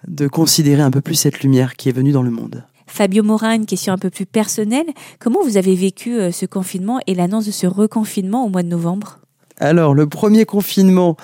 de 0.07 0.29
considérer 0.29 0.83
un 0.83 0.91
peu 0.91 1.01
plus 1.01 1.15
cette 1.15 1.41
lumière 1.41 1.77
qui 1.77 1.89
est 1.89 1.93
venue 1.93 2.13
dans 2.13 2.23
le 2.23 2.31
monde. 2.31 2.63
Fabio 2.87 3.23
Morin, 3.23 3.55
une 3.55 3.65
question 3.65 3.95
un 3.95 3.99
peu 3.99 4.11
plus 4.11 4.27
personnelle. 4.27 4.87
Comment 5.19 5.43
vous 5.43 5.57
avez 5.57 5.75
vécu 5.75 6.21
euh, 6.21 6.31
ce 6.31 6.45
confinement 6.45 7.01
et 7.07 7.15
l'annonce 7.15 7.47
de 7.47 7.51
ce 7.51 7.67
reconfinement 7.67 8.45
au 8.45 8.51
mois 8.51 8.63
de 8.63 8.69
novembre? 8.69 9.21
Alors, 9.59 9.95
le 9.95 10.07
premier 10.07 10.45
confinement, 10.45 11.17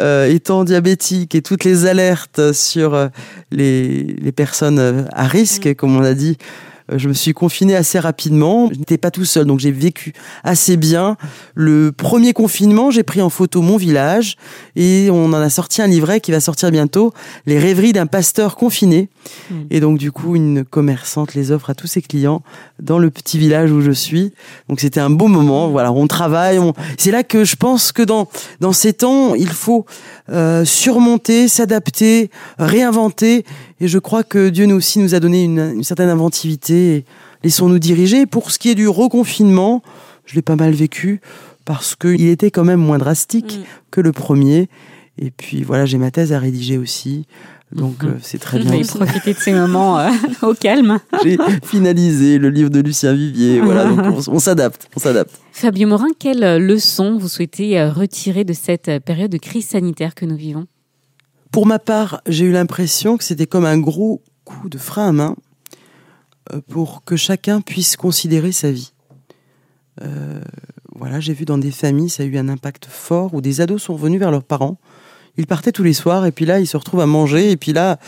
euh, 0.00 0.26
étant 0.26 0.64
diabétique 0.64 1.36
et 1.36 1.42
toutes 1.42 1.62
les 1.62 1.86
alertes 1.86 2.52
sur 2.52 2.94
euh, 2.94 3.08
les, 3.52 4.32
personnes 4.34 5.06
à 5.12 5.26
risque, 5.28 5.68
mm. 5.68 5.74
comme 5.76 5.96
on 5.96 6.02
a 6.02 6.14
dit, 6.14 6.36
je 6.94 7.08
me 7.08 7.14
suis 7.14 7.32
confiné 7.32 7.74
assez 7.74 7.98
rapidement. 7.98 8.68
Je 8.72 8.78
n'étais 8.78 8.98
pas 8.98 9.10
tout 9.10 9.24
seul, 9.24 9.46
donc 9.46 9.60
j'ai 9.60 9.72
vécu 9.72 10.12
assez 10.44 10.76
bien. 10.76 11.16
Le 11.54 11.92
premier 11.92 12.32
confinement, 12.32 12.90
j'ai 12.90 13.02
pris 13.02 13.20
en 13.20 13.30
photo 13.30 13.62
mon 13.62 13.76
village 13.76 14.36
et 14.76 15.08
on 15.10 15.26
en 15.26 15.34
a 15.34 15.50
sorti 15.50 15.82
un 15.82 15.86
livret 15.86 16.20
qui 16.20 16.30
va 16.30 16.40
sortir 16.40 16.70
bientôt, 16.70 17.12
Les 17.46 17.58
rêveries 17.58 17.92
d'un 17.92 18.06
pasteur 18.06 18.56
confiné. 18.56 19.08
Hmm. 19.50 19.64
Et 19.70 19.80
donc 19.80 19.98
du 19.98 20.12
coup, 20.12 20.36
une 20.36 20.64
commerçante 20.64 21.34
les 21.34 21.50
offre 21.50 21.70
à 21.70 21.74
tous 21.74 21.86
ses 21.86 22.02
clients 22.02 22.42
dans 22.80 22.98
le 22.98 23.10
petit 23.10 23.38
village 23.38 23.72
où 23.72 23.80
je 23.80 23.90
suis. 23.90 24.32
Donc 24.68 24.80
c'était 24.80 25.00
un 25.00 25.10
beau 25.10 25.26
moment. 25.26 25.68
Voilà, 25.68 25.92
on 25.92 26.06
travaille. 26.06 26.58
C'est 26.98 27.10
là 27.10 27.24
que 27.24 27.44
je 27.44 27.56
pense 27.56 27.92
que 27.92 28.02
dans 28.02 28.28
dans 28.60 28.72
ces 28.72 28.92
temps, 28.92 29.34
il 29.34 29.48
faut 29.48 29.86
euh, 30.30 30.64
surmonter, 30.64 31.48
s'adapter, 31.48 32.30
réinventer. 32.58 33.44
Et 33.80 33.88
je 33.88 33.98
crois 33.98 34.24
que 34.24 34.48
Dieu 34.48 34.66
nous 34.66 34.76
aussi 34.76 34.98
nous 34.98 35.14
a 35.14 35.20
donné 35.20 35.44
une, 35.44 35.74
une 35.76 35.84
certaine 35.84 36.08
inventivité. 36.08 37.04
Laissons-nous 37.44 37.78
diriger. 37.78 38.26
Pour 38.26 38.50
ce 38.50 38.58
qui 38.58 38.70
est 38.70 38.74
du 38.74 38.88
reconfinement, 38.88 39.82
je 40.24 40.34
l'ai 40.34 40.42
pas 40.42 40.56
mal 40.56 40.72
vécu 40.72 41.20
parce 41.64 41.94
qu'il 41.94 42.26
était 42.28 42.50
quand 42.50 42.64
même 42.64 42.80
moins 42.80 42.98
drastique 42.98 43.58
mm. 43.58 43.64
que 43.90 44.00
le 44.00 44.12
premier. 44.12 44.68
Et 45.18 45.30
puis 45.30 45.62
voilà, 45.62 45.86
j'ai 45.86 45.98
ma 45.98 46.10
thèse 46.10 46.32
à 46.32 46.38
rédiger 46.38 46.78
aussi. 46.78 47.26
Donc 47.72 48.02
mhm. 48.02 48.10
euh, 48.10 48.12
c'est 48.22 48.38
très 48.38 48.58
bien. 48.58 48.80
Vous 48.80 48.98
profiter 48.98 49.34
de 49.34 49.38
ces 49.38 49.52
moments 49.52 49.98
euh, 49.98 50.10
au 50.42 50.54
calme. 50.54 50.98
J'ai 51.24 51.36
finalisé 51.64 52.38
le 52.38 52.48
livre 52.48 52.70
de 52.70 52.80
Lucien 52.80 53.12
Vivier. 53.12 53.60
Voilà, 53.60 53.84
donc 53.90 54.28
on, 54.28 54.38
s'adapte, 54.38 54.88
on 54.96 55.00
s'adapte. 55.00 55.40
Fabien 55.52 55.88
Morin, 55.88 56.08
quelle 56.18 56.64
leçon 56.64 57.18
vous 57.18 57.28
souhaitez 57.28 57.78
euh, 57.78 57.90
retirer 57.90 58.44
de 58.44 58.52
cette 58.52 58.90
période 59.04 59.30
de 59.30 59.38
crise 59.38 59.66
sanitaire 59.66 60.14
que 60.14 60.24
nous 60.24 60.36
vivons? 60.36 60.66
Pour 61.52 61.66
ma 61.66 61.78
part, 61.78 62.20
j'ai 62.26 62.44
eu 62.44 62.52
l'impression 62.52 63.16
que 63.16 63.24
c'était 63.24 63.46
comme 63.46 63.64
un 63.64 63.78
gros 63.78 64.22
coup 64.44 64.68
de 64.68 64.78
frein 64.78 65.08
à 65.08 65.12
main 65.12 65.36
pour 66.68 67.02
que 67.04 67.16
chacun 67.16 67.60
puisse 67.60 67.96
considérer 67.96 68.52
sa 68.52 68.70
vie. 68.70 68.92
voilà, 70.94 71.20
j'ai 71.20 71.32
vu 71.32 71.44
dans 71.44 71.58
des 71.58 71.70
familles, 71.70 72.10
ça 72.10 72.22
a 72.22 72.26
eu 72.26 72.38
un 72.38 72.48
impact 72.48 72.86
fort 72.86 73.34
où 73.34 73.40
des 73.40 73.60
ados 73.60 73.82
sont 73.82 73.96
venus 73.96 74.20
vers 74.20 74.30
leurs 74.30 74.44
parents 74.44 74.78
ils 75.38 75.46
partaient 75.46 75.72
tous 75.72 75.82
les 75.82 75.92
soirs 75.92 76.26
et 76.26 76.32
puis 76.32 76.46
là, 76.46 76.60
ils 76.60 76.66
se 76.66 76.76
retrouvent 76.76 77.00
à 77.00 77.06
manger 77.06 77.50
et 77.50 77.56
puis 77.56 77.72
là, 77.72 77.98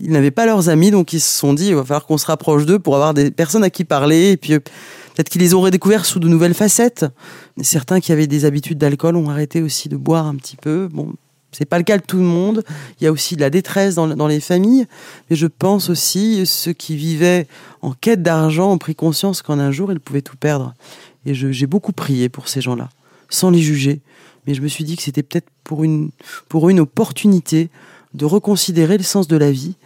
ils 0.00 0.10
n'avaient 0.10 0.30
pas 0.30 0.46
leurs 0.46 0.68
amis 0.68 0.90
donc 0.90 1.12
ils 1.12 1.20
se 1.20 1.38
sont 1.38 1.54
dit 1.54 1.68
il 1.68 1.74
va 1.74 1.82
falloir 1.82 2.06
qu'on 2.06 2.18
se 2.18 2.26
rapproche 2.26 2.66
d'eux 2.66 2.78
pour 2.78 2.94
avoir 2.94 3.14
des 3.14 3.30
personnes 3.30 3.64
à 3.64 3.70
qui 3.70 3.84
parler 3.84 4.32
et 4.32 4.36
puis 4.36 4.54
euh, 4.54 4.58
peut-être 4.58 5.28
qu'ils 5.28 5.40
les 5.40 5.54
ont 5.54 5.60
redécouverts 5.60 6.04
sous 6.04 6.20
de 6.20 6.28
nouvelles 6.28 6.54
facettes. 6.54 7.06
Certains 7.62 8.00
qui 8.00 8.12
avaient 8.12 8.26
des 8.26 8.44
habitudes 8.44 8.78
d'alcool 8.78 9.16
ont 9.16 9.30
arrêté 9.30 9.62
aussi 9.62 9.88
de 9.88 9.96
boire 9.96 10.26
un 10.26 10.34
petit 10.34 10.56
peu. 10.56 10.88
Bon, 10.92 11.14
c'est 11.56 11.64
pas 11.64 11.78
le 11.78 11.84
cas 11.84 11.98
de 11.98 12.02
tout 12.02 12.16
le 12.16 12.24
monde. 12.24 12.64
Il 13.00 13.04
y 13.04 13.06
a 13.06 13.12
aussi 13.12 13.36
de 13.36 13.40
la 13.40 13.50
détresse 13.50 13.94
dans, 13.94 14.26
les 14.26 14.40
familles. 14.40 14.86
Mais 15.30 15.36
je 15.36 15.46
pense 15.46 15.88
aussi 15.88 16.44
ceux 16.46 16.72
qui 16.72 16.96
vivaient 16.96 17.46
en 17.80 17.92
quête 17.92 18.22
d'argent 18.22 18.72
ont 18.72 18.78
pris 18.78 18.94
conscience 18.94 19.42
qu'en 19.42 19.58
un 19.58 19.70
jour 19.70 19.92
ils 19.92 20.00
pouvaient 20.00 20.22
tout 20.22 20.36
perdre. 20.36 20.74
Et 21.26 21.34
j'ai 21.34 21.66
beaucoup 21.66 21.92
prié 21.92 22.28
pour 22.28 22.48
ces 22.48 22.60
gens-là, 22.60 22.90
sans 23.30 23.50
les 23.50 23.60
juger 23.60 24.02
mais 24.46 24.54
je 24.54 24.62
me 24.62 24.68
suis 24.68 24.84
dit 24.84 24.96
que 24.96 25.02
c'était 25.02 25.22
peut-être 25.22 25.48
pour 25.62 25.84
une, 25.84 26.10
pour 26.48 26.68
une 26.68 26.80
opportunité 26.80 27.70
de 28.12 28.24
reconsidérer 28.24 28.98
le 28.98 29.04
sens 29.04 29.26
de 29.26 29.36
la 29.36 29.50
vie. 29.50 29.76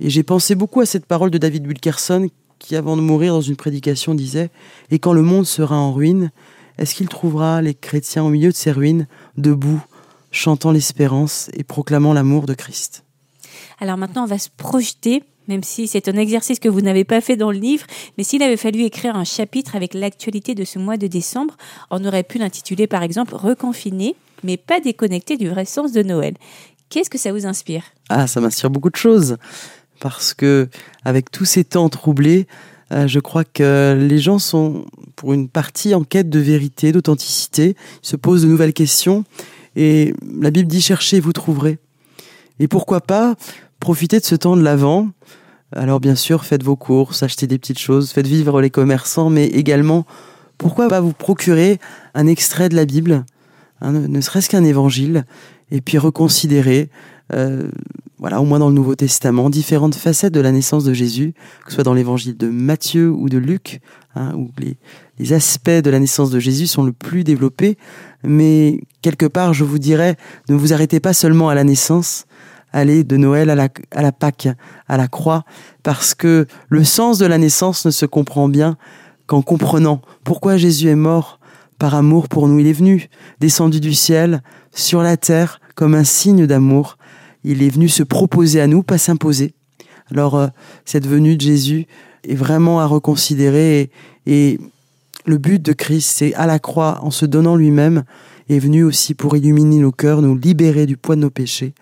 Et 0.00 0.10
j'ai 0.10 0.22
pensé 0.22 0.54
beaucoup 0.54 0.80
à 0.80 0.86
cette 0.86 1.06
parole 1.06 1.30
de 1.30 1.38
David 1.38 1.66
Wilkerson 1.66 2.28
qui, 2.58 2.76
avant 2.76 2.96
de 2.96 3.02
mourir 3.02 3.32
dans 3.32 3.40
une 3.40 3.56
prédication, 3.56 4.14
disait 4.14 4.50
Et 4.90 4.98
quand 4.98 5.12
le 5.12 5.22
monde 5.22 5.46
sera 5.46 5.76
en 5.76 5.92
ruine, 5.92 6.30
est-ce 6.78 6.94
qu'il 6.94 7.08
trouvera 7.08 7.62
les 7.62 7.74
chrétiens 7.74 8.24
au 8.24 8.28
milieu 8.28 8.50
de 8.50 8.56
ces 8.56 8.72
ruines, 8.72 9.06
debout, 9.36 9.82
chantant 10.32 10.72
l'espérance 10.72 11.48
et 11.54 11.62
proclamant 11.62 12.12
l'amour 12.12 12.46
de 12.46 12.54
Christ. 12.54 13.04
Alors 13.78 13.96
maintenant, 13.96 14.24
on 14.24 14.26
va 14.26 14.38
se 14.38 14.48
projeter 14.56 15.22
même 15.48 15.62
si 15.62 15.88
c'est 15.88 16.08
un 16.08 16.16
exercice 16.16 16.58
que 16.58 16.68
vous 16.68 16.80
n'avez 16.80 17.04
pas 17.04 17.20
fait 17.20 17.36
dans 17.36 17.50
le 17.50 17.58
livre, 17.58 17.84
mais 18.16 18.24
s'il 18.24 18.42
avait 18.42 18.56
fallu 18.56 18.82
écrire 18.82 19.16
un 19.16 19.24
chapitre 19.24 19.76
avec 19.76 19.94
l'actualité 19.94 20.54
de 20.54 20.64
ce 20.64 20.78
mois 20.78 20.96
de 20.96 21.06
décembre, 21.06 21.56
on 21.90 22.04
aurait 22.04 22.22
pu 22.22 22.38
l'intituler 22.38 22.86
par 22.86 23.02
exemple 23.02 23.34
Reconfiné, 23.34 24.14
mais 24.44 24.56
pas 24.56 24.80
déconnecté 24.80 25.36
du 25.36 25.48
vrai 25.48 25.64
sens 25.64 25.92
de 25.92 26.02
Noël. 26.02 26.34
Qu'est-ce 26.88 27.10
que 27.10 27.18
ça 27.18 27.32
vous 27.32 27.46
inspire? 27.46 27.82
Ah, 28.08 28.26
ça 28.26 28.40
m'inspire 28.40 28.70
beaucoup 28.70 28.90
de 28.90 28.96
choses, 28.96 29.36
parce 30.00 30.34
que 30.34 30.68
avec 31.04 31.30
tous 31.30 31.44
ces 31.44 31.64
temps 31.64 31.88
troublés, 31.88 32.46
euh, 32.92 33.06
je 33.06 33.18
crois 33.18 33.44
que 33.44 33.96
les 33.98 34.18
gens 34.18 34.38
sont, 34.38 34.84
pour 35.16 35.32
une 35.32 35.48
partie, 35.48 35.94
en 35.94 36.04
quête 36.04 36.28
de 36.28 36.38
vérité, 36.38 36.92
d'authenticité, 36.92 37.76
ils 38.02 38.06
se 38.06 38.16
posent 38.16 38.42
de 38.42 38.48
nouvelles 38.48 38.74
questions, 38.74 39.24
et 39.76 40.14
la 40.40 40.50
Bible 40.50 40.68
dit 40.68 40.82
cherchez, 40.82 41.20
vous 41.20 41.32
trouverez. 41.32 41.78
Et 42.58 42.68
pourquoi 42.68 43.00
pas 43.00 43.34
profitez 43.82 44.20
de 44.20 44.24
ce 44.24 44.36
temps 44.36 44.56
de 44.56 44.62
l'avant. 44.62 45.08
Alors 45.74 45.98
bien 45.98 46.14
sûr, 46.14 46.44
faites 46.44 46.62
vos 46.62 46.76
courses, 46.76 47.24
achetez 47.24 47.48
des 47.48 47.58
petites 47.58 47.80
choses, 47.80 48.12
faites 48.12 48.28
vivre 48.28 48.60
les 48.60 48.70
commerçants, 48.70 49.28
mais 49.28 49.46
également, 49.46 50.06
pourquoi 50.56 50.88
pas 50.88 51.00
vous 51.00 51.12
procurer 51.12 51.80
un 52.14 52.28
extrait 52.28 52.68
de 52.68 52.76
la 52.76 52.84
Bible, 52.84 53.24
ne 53.82 54.20
serait-ce 54.20 54.48
qu'un 54.48 54.62
évangile, 54.62 55.24
et 55.72 55.80
puis 55.80 55.98
reconsidérer, 55.98 56.90
euh, 57.32 57.68
voilà, 58.18 58.40
au 58.40 58.44
moins 58.44 58.60
dans 58.60 58.68
le 58.68 58.74
Nouveau 58.74 58.94
Testament, 58.94 59.50
différentes 59.50 59.96
facettes 59.96 60.32
de 60.32 60.40
la 60.40 60.52
naissance 60.52 60.84
de 60.84 60.92
Jésus, 60.92 61.34
que 61.64 61.70
ce 61.70 61.76
soit 61.76 61.84
dans 61.84 61.94
l'évangile 61.94 62.36
de 62.36 62.48
Matthieu 62.48 63.10
ou 63.10 63.28
de 63.28 63.38
Luc, 63.38 63.80
hein, 64.14 64.32
où 64.36 64.50
les 65.18 65.32
aspects 65.32 65.70
de 65.70 65.90
la 65.90 65.98
naissance 65.98 66.30
de 66.30 66.38
Jésus 66.38 66.68
sont 66.68 66.84
le 66.84 66.92
plus 66.92 67.24
développés, 67.24 67.78
mais 68.24 68.80
quelque 69.02 69.26
part, 69.26 69.54
je 69.54 69.64
vous 69.64 69.78
dirais, 69.78 70.16
ne 70.48 70.54
vous 70.54 70.72
arrêtez 70.72 71.00
pas 71.00 71.12
seulement 71.12 71.48
à 71.48 71.54
la 71.54 71.64
naissance, 71.64 72.26
aller 72.72 73.04
de 73.04 73.16
Noël 73.16 73.50
à 73.50 73.54
la, 73.54 73.68
à 73.90 74.02
la 74.02 74.12
Pâque, 74.12 74.48
à 74.88 74.96
la 74.96 75.08
croix, 75.08 75.44
parce 75.82 76.14
que 76.14 76.46
le 76.68 76.84
sens 76.84 77.18
de 77.18 77.26
la 77.26 77.38
naissance 77.38 77.84
ne 77.84 77.90
se 77.90 78.06
comprend 78.06 78.48
bien 78.48 78.76
qu'en 79.26 79.42
comprenant 79.42 80.00
pourquoi 80.24 80.56
Jésus 80.56 80.88
est 80.88 80.96
mort 80.96 81.38
par 81.78 81.94
amour 81.94 82.28
pour 82.28 82.48
nous. 82.48 82.58
Il 82.60 82.66
est 82.66 82.72
venu, 82.72 83.08
descendu 83.40 83.80
du 83.80 83.94
ciel, 83.94 84.42
sur 84.72 85.02
la 85.02 85.16
terre, 85.16 85.60
comme 85.74 85.94
un 85.94 86.04
signe 86.04 86.46
d'amour. 86.46 86.96
Il 87.44 87.62
est 87.62 87.70
venu 87.70 87.88
se 87.88 88.02
proposer 88.02 88.60
à 88.60 88.66
nous, 88.66 88.82
pas 88.82 88.98
s'imposer. 88.98 89.54
Alors, 90.10 90.36
euh, 90.36 90.46
cette 90.84 91.06
venue 91.06 91.36
de 91.36 91.40
Jésus 91.40 91.86
est 92.28 92.34
vraiment 92.34 92.80
à 92.80 92.86
reconsidérer 92.86 93.90
et, 94.26 94.52
et 94.52 94.60
le 95.24 95.38
but 95.38 95.60
de 95.62 95.72
Christ, 95.72 96.10
c'est 96.16 96.34
à 96.34 96.46
la 96.46 96.58
croix, 96.58 96.98
en 97.02 97.10
se 97.10 97.26
donnant 97.26 97.56
lui-même, 97.56 98.04
est 98.48 98.58
venu 98.58 98.84
aussi 98.84 99.14
pour 99.14 99.36
illuminer 99.36 99.78
nos 99.78 99.92
cœurs, 99.92 100.22
nous 100.22 100.36
libérer 100.36 100.86
du 100.86 100.96
poids 100.96 101.16
de 101.16 101.20
nos 101.20 101.30
péchés. 101.30 101.74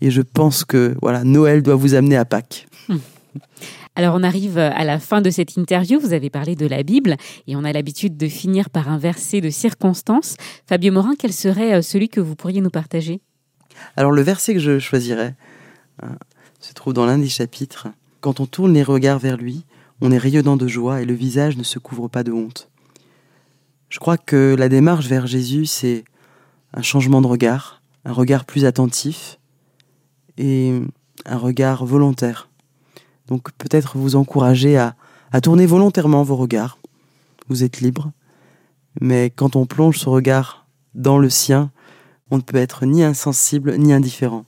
Et 0.00 0.10
je 0.10 0.22
pense 0.22 0.64
que 0.64 0.96
voilà, 1.00 1.24
Noël 1.24 1.62
doit 1.62 1.76
vous 1.76 1.94
amener 1.94 2.16
à 2.16 2.24
Pâques. 2.24 2.66
Alors 3.94 4.14
on 4.14 4.22
arrive 4.22 4.56
à 4.58 4.84
la 4.84 4.98
fin 4.98 5.20
de 5.20 5.28
cette 5.28 5.56
interview, 5.56 6.00
vous 6.00 6.14
avez 6.14 6.30
parlé 6.30 6.56
de 6.56 6.66
la 6.66 6.82
Bible 6.82 7.16
et 7.46 7.56
on 7.56 7.64
a 7.64 7.72
l'habitude 7.72 8.16
de 8.16 8.26
finir 8.26 8.70
par 8.70 8.88
un 8.88 8.96
verset 8.96 9.42
de 9.42 9.50
circonstance. 9.50 10.36
Fabio 10.66 10.92
Morin, 10.92 11.14
quel 11.18 11.32
serait 11.32 11.74
euh, 11.74 11.82
celui 11.82 12.08
que 12.08 12.20
vous 12.20 12.34
pourriez 12.34 12.62
nous 12.62 12.70
partager? 12.70 13.20
Alors 13.96 14.10
le 14.10 14.22
verset 14.22 14.54
que 14.54 14.60
je 14.60 14.78
choisirais 14.78 15.34
hein, 16.02 16.16
se 16.58 16.72
trouve 16.72 16.94
dans 16.94 17.04
l'un 17.04 17.18
des 17.18 17.28
chapitres. 17.28 17.88
Quand 18.20 18.40
on 18.40 18.46
tourne 18.46 18.72
les 18.72 18.82
regards 18.82 19.18
vers 19.18 19.36
lui, 19.36 19.66
on 20.00 20.10
est 20.10 20.18
rayonnant 20.18 20.56
de 20.56 20.66
joie 20.66 21.02
et 21.02 21.04
le 21.04 21.14
visage 21.14 21.56
ne 21.58 21.62
se 21.62 21.78
couvre 21.78 22.08
pas 22.08 22.24
de 22.24 22.32
honte. 22.32 22.71
Je 23.92 23.98
crois 23.98 24.16
que 24.16 24.56
la 24.58 24.70
démarche 24.70 25.06
vers 25.06 25.26
Jésus, 25.26 25.66
c'est 25.66 26.04
un 26.72 26.80
changement 26.80 27.20
de 27.20 27.26
regard, 27.26 27.82
un 28.06 28.14
regard 28.14 28.46
plus 28.46 28.64
attentif 28.64 29.38
et 30.38 30.80
un 31.26 31.36
regard 31.36 31.84
volontaire. 31.84 32.48
Donc 33.26 33.52
peut-être 33.58 33.98
vous 33.98 34.16
encourager 34.16 34.78
à, 34.78 34.96
à 35.30 35.42
tourner 35.42 35.66
volontairement 35.66 36.22
vos 36.22 36.36
regards. 36.36 36.78
Vous 37.48 37.64
êtes 37.64 37.82
libre. 37.82 38.12
Mais 39.02 39.28
quand 39.28 39.56
on 39.56 39.66
plonge 39.66 39.98
ce 39.98 40.08
regard 40.08 40.66
dans 40.94 41.18
le 41.18 41.28
sien, 41.28 41.70
on 42.30 42.38
ne 42.38 42.42
peut 42.42 42.56
être 42.56 42.86
ni 42.86 43.04
insensible 43.04 43.76
ni 43.76 43.92
indifférent. 43.92 44.46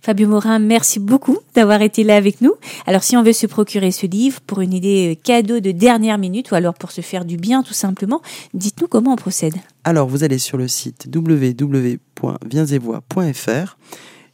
Fabio 0.00 0.28
Morin, 0.28 0.58
merci 0.58 0.98
beaucoup 0.98 1.38
d'avoir 1.54 1.82
été 1.82 2.02
là 2.02 2.16
avec 2.16 2.40
nous. 2.40 2.54
Alors 2.86 3.04
si 3.04 3.16
on 3.16 3.22
veut 3.22 3.32
se 3.32 3.46
procurer 3.46 3.90
ce 3.90 4.06
livre 4.06 4.40
pour 4.40 4.60
une 4.60 4.72
idée 4.72 5.12
euh, 5.12 5.20
cadeau 5.22 5.60
de 5.60 5.70
dernière 5.70 6.18
minute 6.18 6.50
ou 6.50 6.54
alors 6.54 6.74
pour 6.74 6.90
se 6.90 7.00
faire 7.00 7.24
du 7.24 7.36
bien 7.36 7.62
tout 7.62 7.74
simplement, 7.74 8.22
dites-nous 8.54 8.88
comment 8.88 9.12
on 9.12 9.16
procède. 9.16 9.54
Alors 9.84 10.08
vous 10.08 10.24
allez 10.24 10.38
sur 10.38 10.58
le 10.58 10.68
site 10.68 11.08
www.viensetvoix.fr 11.14 13.76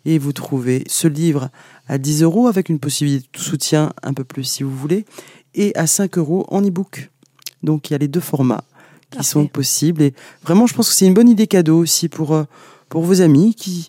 et 0.05 0.19
vous 0.19 0.33
trouvez 0.33 0.85
ce 0.87 1.09
livre 1.09 1.51
à 1.87 1.99
10 1.99 2.23
euros 2.23 2.47
avec 2.47 2.71
une 2.71 2.79
possibilité 2.79 3.29
de 3.33 3.39
soutien 3.39 3.93
un 4.03 4.15
peu 4.15 4.25
plus 4.25 4.45
si 4.45 4.63
vous 4.63 4.75
voulez 4.75 5.05
et 5.55 5.77
à 5.77 5.87
5 5.87 6.17
euros 6.19 6.47
en 6.49 6.63
e-book. 6.63 7.11
Donc 7.63 7.91
il 7.91 7.93
y 7.93 7.97
a 7.97 7.99
les 7.99 8.09
deux 8.09 8.21
formats 8.21 8.65
qui 9.11 9.19
Parfait. 9.19 9.33
sont 9.33 9.47
possibles 9.47 10.03
et 10.03 10.15
vraiment 10.43 10.67
je 10.67 10.75
pense 10.75 10.89
que 10.89 10.95
c'est 10.95 11.07
une 11.07 11.15
bonne 11.15 11.29
idée 11.29 11.47
cadeau 11.47 11.79
aussi 11.79 12.09
pour, 12.09 12.35
euh, 12.35 12.45
pour 12.89 13.03
vos 13.03 13.21
amis 13.21 13.55
qui 13.55 13.89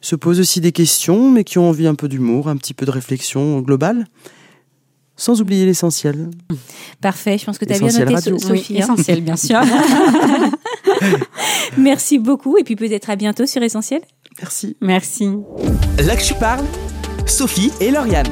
se 0.00 0.16
posent 0.16 0.40
aussi 0.40 0.60
des 0.60 0.72
questions 0.72 1.30
mais 1.30 1.44
qui 1.44 1.58
ont 1.58 1.68
envie 1.68 1.86
un 1.86 1.94
peu 1.94 2.08
d'humour, 2.08 2.48
un 2.48 2.56
petit 2.56 2.74
peu 2.74 2.86
de 2.86 2.90
réflexion 2.90 3.60
globale. 3.60 4.06
Sans 5.20 5.40
oublier 5.40 5.66
l'essentiel. 5.66 6.30
Parfait, 7.00 7.38
je 7.38 7.44
pense 7.44 7.58
que 7.58 7.64
tu 7.64 7.72
as 7.72 7.78
bien 7.80 7.88
noté, 7.88 8.04
Radio. 8.14 8.38
So- 8.38 8.48
Sophie. 8.48 8.74
Oui, 8.74 8.80
hein. 8.80 8.84
essentiel, 8.84 9.20
bien 9.20 9.34
sûr. 9.34 9.58
Merci 11.76 12.18
beaucoup 12.18 12.56
et 12.56 12.64
puis 12.64 12.76
peut-être 12.76 13.10
à 13.10 13.16
bientôt 13.16 13.46
sur 13.46 13.62
Essentiel. 13.62 14.00
Merci. 14.40 14.76
Merci. 14.80 15.28
Là 15.98 16.16
que 16.16 16.22
tu 16.22 16.34
parles, 16.34 16.64
Sophie 17.26 17.70
et 17.80 17.90
Lauriane. 17.90 18.28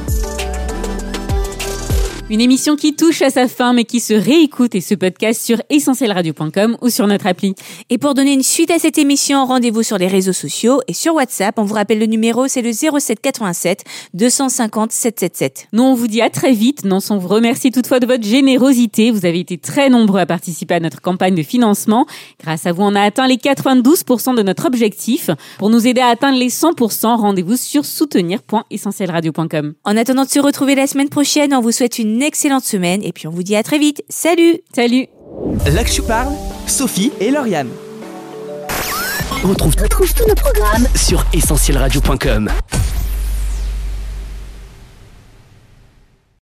Une 2.28 2.40
émission 2.40 2.74
qui 2.74 2.96
touche 2.96 3.22
à 3.22 3.30
sa 3.30 3.46
fin 3.46 3.72
mais 3.72 3.84
qui 3.84 4.00
se 4.00 4.12
réécoute 4.12 4.74
et 4.74 4.80
se 4.80 4.96
podcast 4.96 5.40
sur 5.40 5.62
essentielradio.com 5.70 6.76
ou 6.82 6.88
sur 6.88 7.06
notre 7.06 7.28
appli. 7.28 7.54
Et 7.88 7.98
pour 7.98 8.14
donner 8.14 8.32
une 8.32 8.42
suite 8.42 8.72
à 8.72 8.80
cette 8.80 8.98
émission, 8.98 9.46
rendez-vous 9.46 9.84
sur 9.84 9.96
les 9.96 10.08
réseaux 10.08 10.32
sociaux 10.32 10.80
et 10.88 10.92
sur 10.92 11.14
WhatsApp. 11.14 11.56
On 11.56 11.62
vous 11.62 11.74
rappelle 11.74 12.00
le 12.00 12.06
numéro, 12.06 12.48
c'est 12.48 12.62
le 12.62 12.72
07 12.72 13.20
87 13.20 13.84
250 14.14 14.90
777. 14.90 15.68
Nous, 15.72 15.84
on 15.84 15.94
vous 15.94 16.08
dit 16.08 16.20
à 16.20 16.28
très 16.28 16.50
vite. 16.50 16.84
Non, 16.84 16.98
sans 16.98 17.16
vous 17.16 17.28
remercier 17.28 17.70
toutefois 17.70 18.00
de 18.00 18.06
votre 18.06 18.24
générosité. 18.24 19.12
Vous 19.12 19.24
avez 19.24 19.38
été 19.38 19.56
très 19.56 19.88
nombreux 19.88 20.18
à 20.18 20.26
participer 20.26 20.74
à 20.74 20.80
notre 20.80 21.00
campagne 21.00 21.36
de 21.36 21.44
financement. 21.44 22.06
Grâce 22.42 22.66
à 22.66 22.72
vous, 22.72 22.82
on 22.82 22.96
a 22.96 23.02
atteint 23.02 23.28
les 23.28 23.36
92% 23.36 24.34
de 24.34 24.42
notre 24.42 24.66
objectif. 24.66 25.30
Pour 25.58 25.70
nous 25.70 25.86
aider 25.86 26.00
à 26.00 26.08
atteindre 26.08 26.40
les 26.40 26.48
100%, 26.48 27.18
rendez-vous 27.18 27.56
sur 27.56 27.84
soutenir.essentielradio.com. 27.84 29.74
En 29.84 29.96
attendant 29.96 30.24
de 30.24 30.30
se 30.30 30.40
retrouver 30.40 30.74
la 30.74 30.88
semaine 30.88 31.08
prochaine, 31.08 31.54
on 31.54 31.60
vous 31.60 31.70
souhaite 31.70 32.00
une 32.00 32.15
excellente 32.22 32.64
semaine 32.64 33.02
et 33.02 33.12
puis 33.12 33.26
on 33.26 33.30
vous 33.30 33.42
dit 33.42 33.56
à 33.56 33.62
très 33.62 33.78
vite. 33.78 34.02
Salut 34.08 34.60
Salut 34.74 35.06
Là 35.66 35.84
que 35.84 35.90
tu 35.90 36.02
parles, 36.02 36.32
Sophie 36.66 37.12
et 37.20 37.30
Lauriane. 37.30 37.68
Retrouve, 39.42 39.74
retrouve 39.80 40.12
tous 40.14 40.26
nos 40.26 40.34
programmes 40.34 40.86
sur 40.94 41.24
essentielradio.com. 41.32 42.50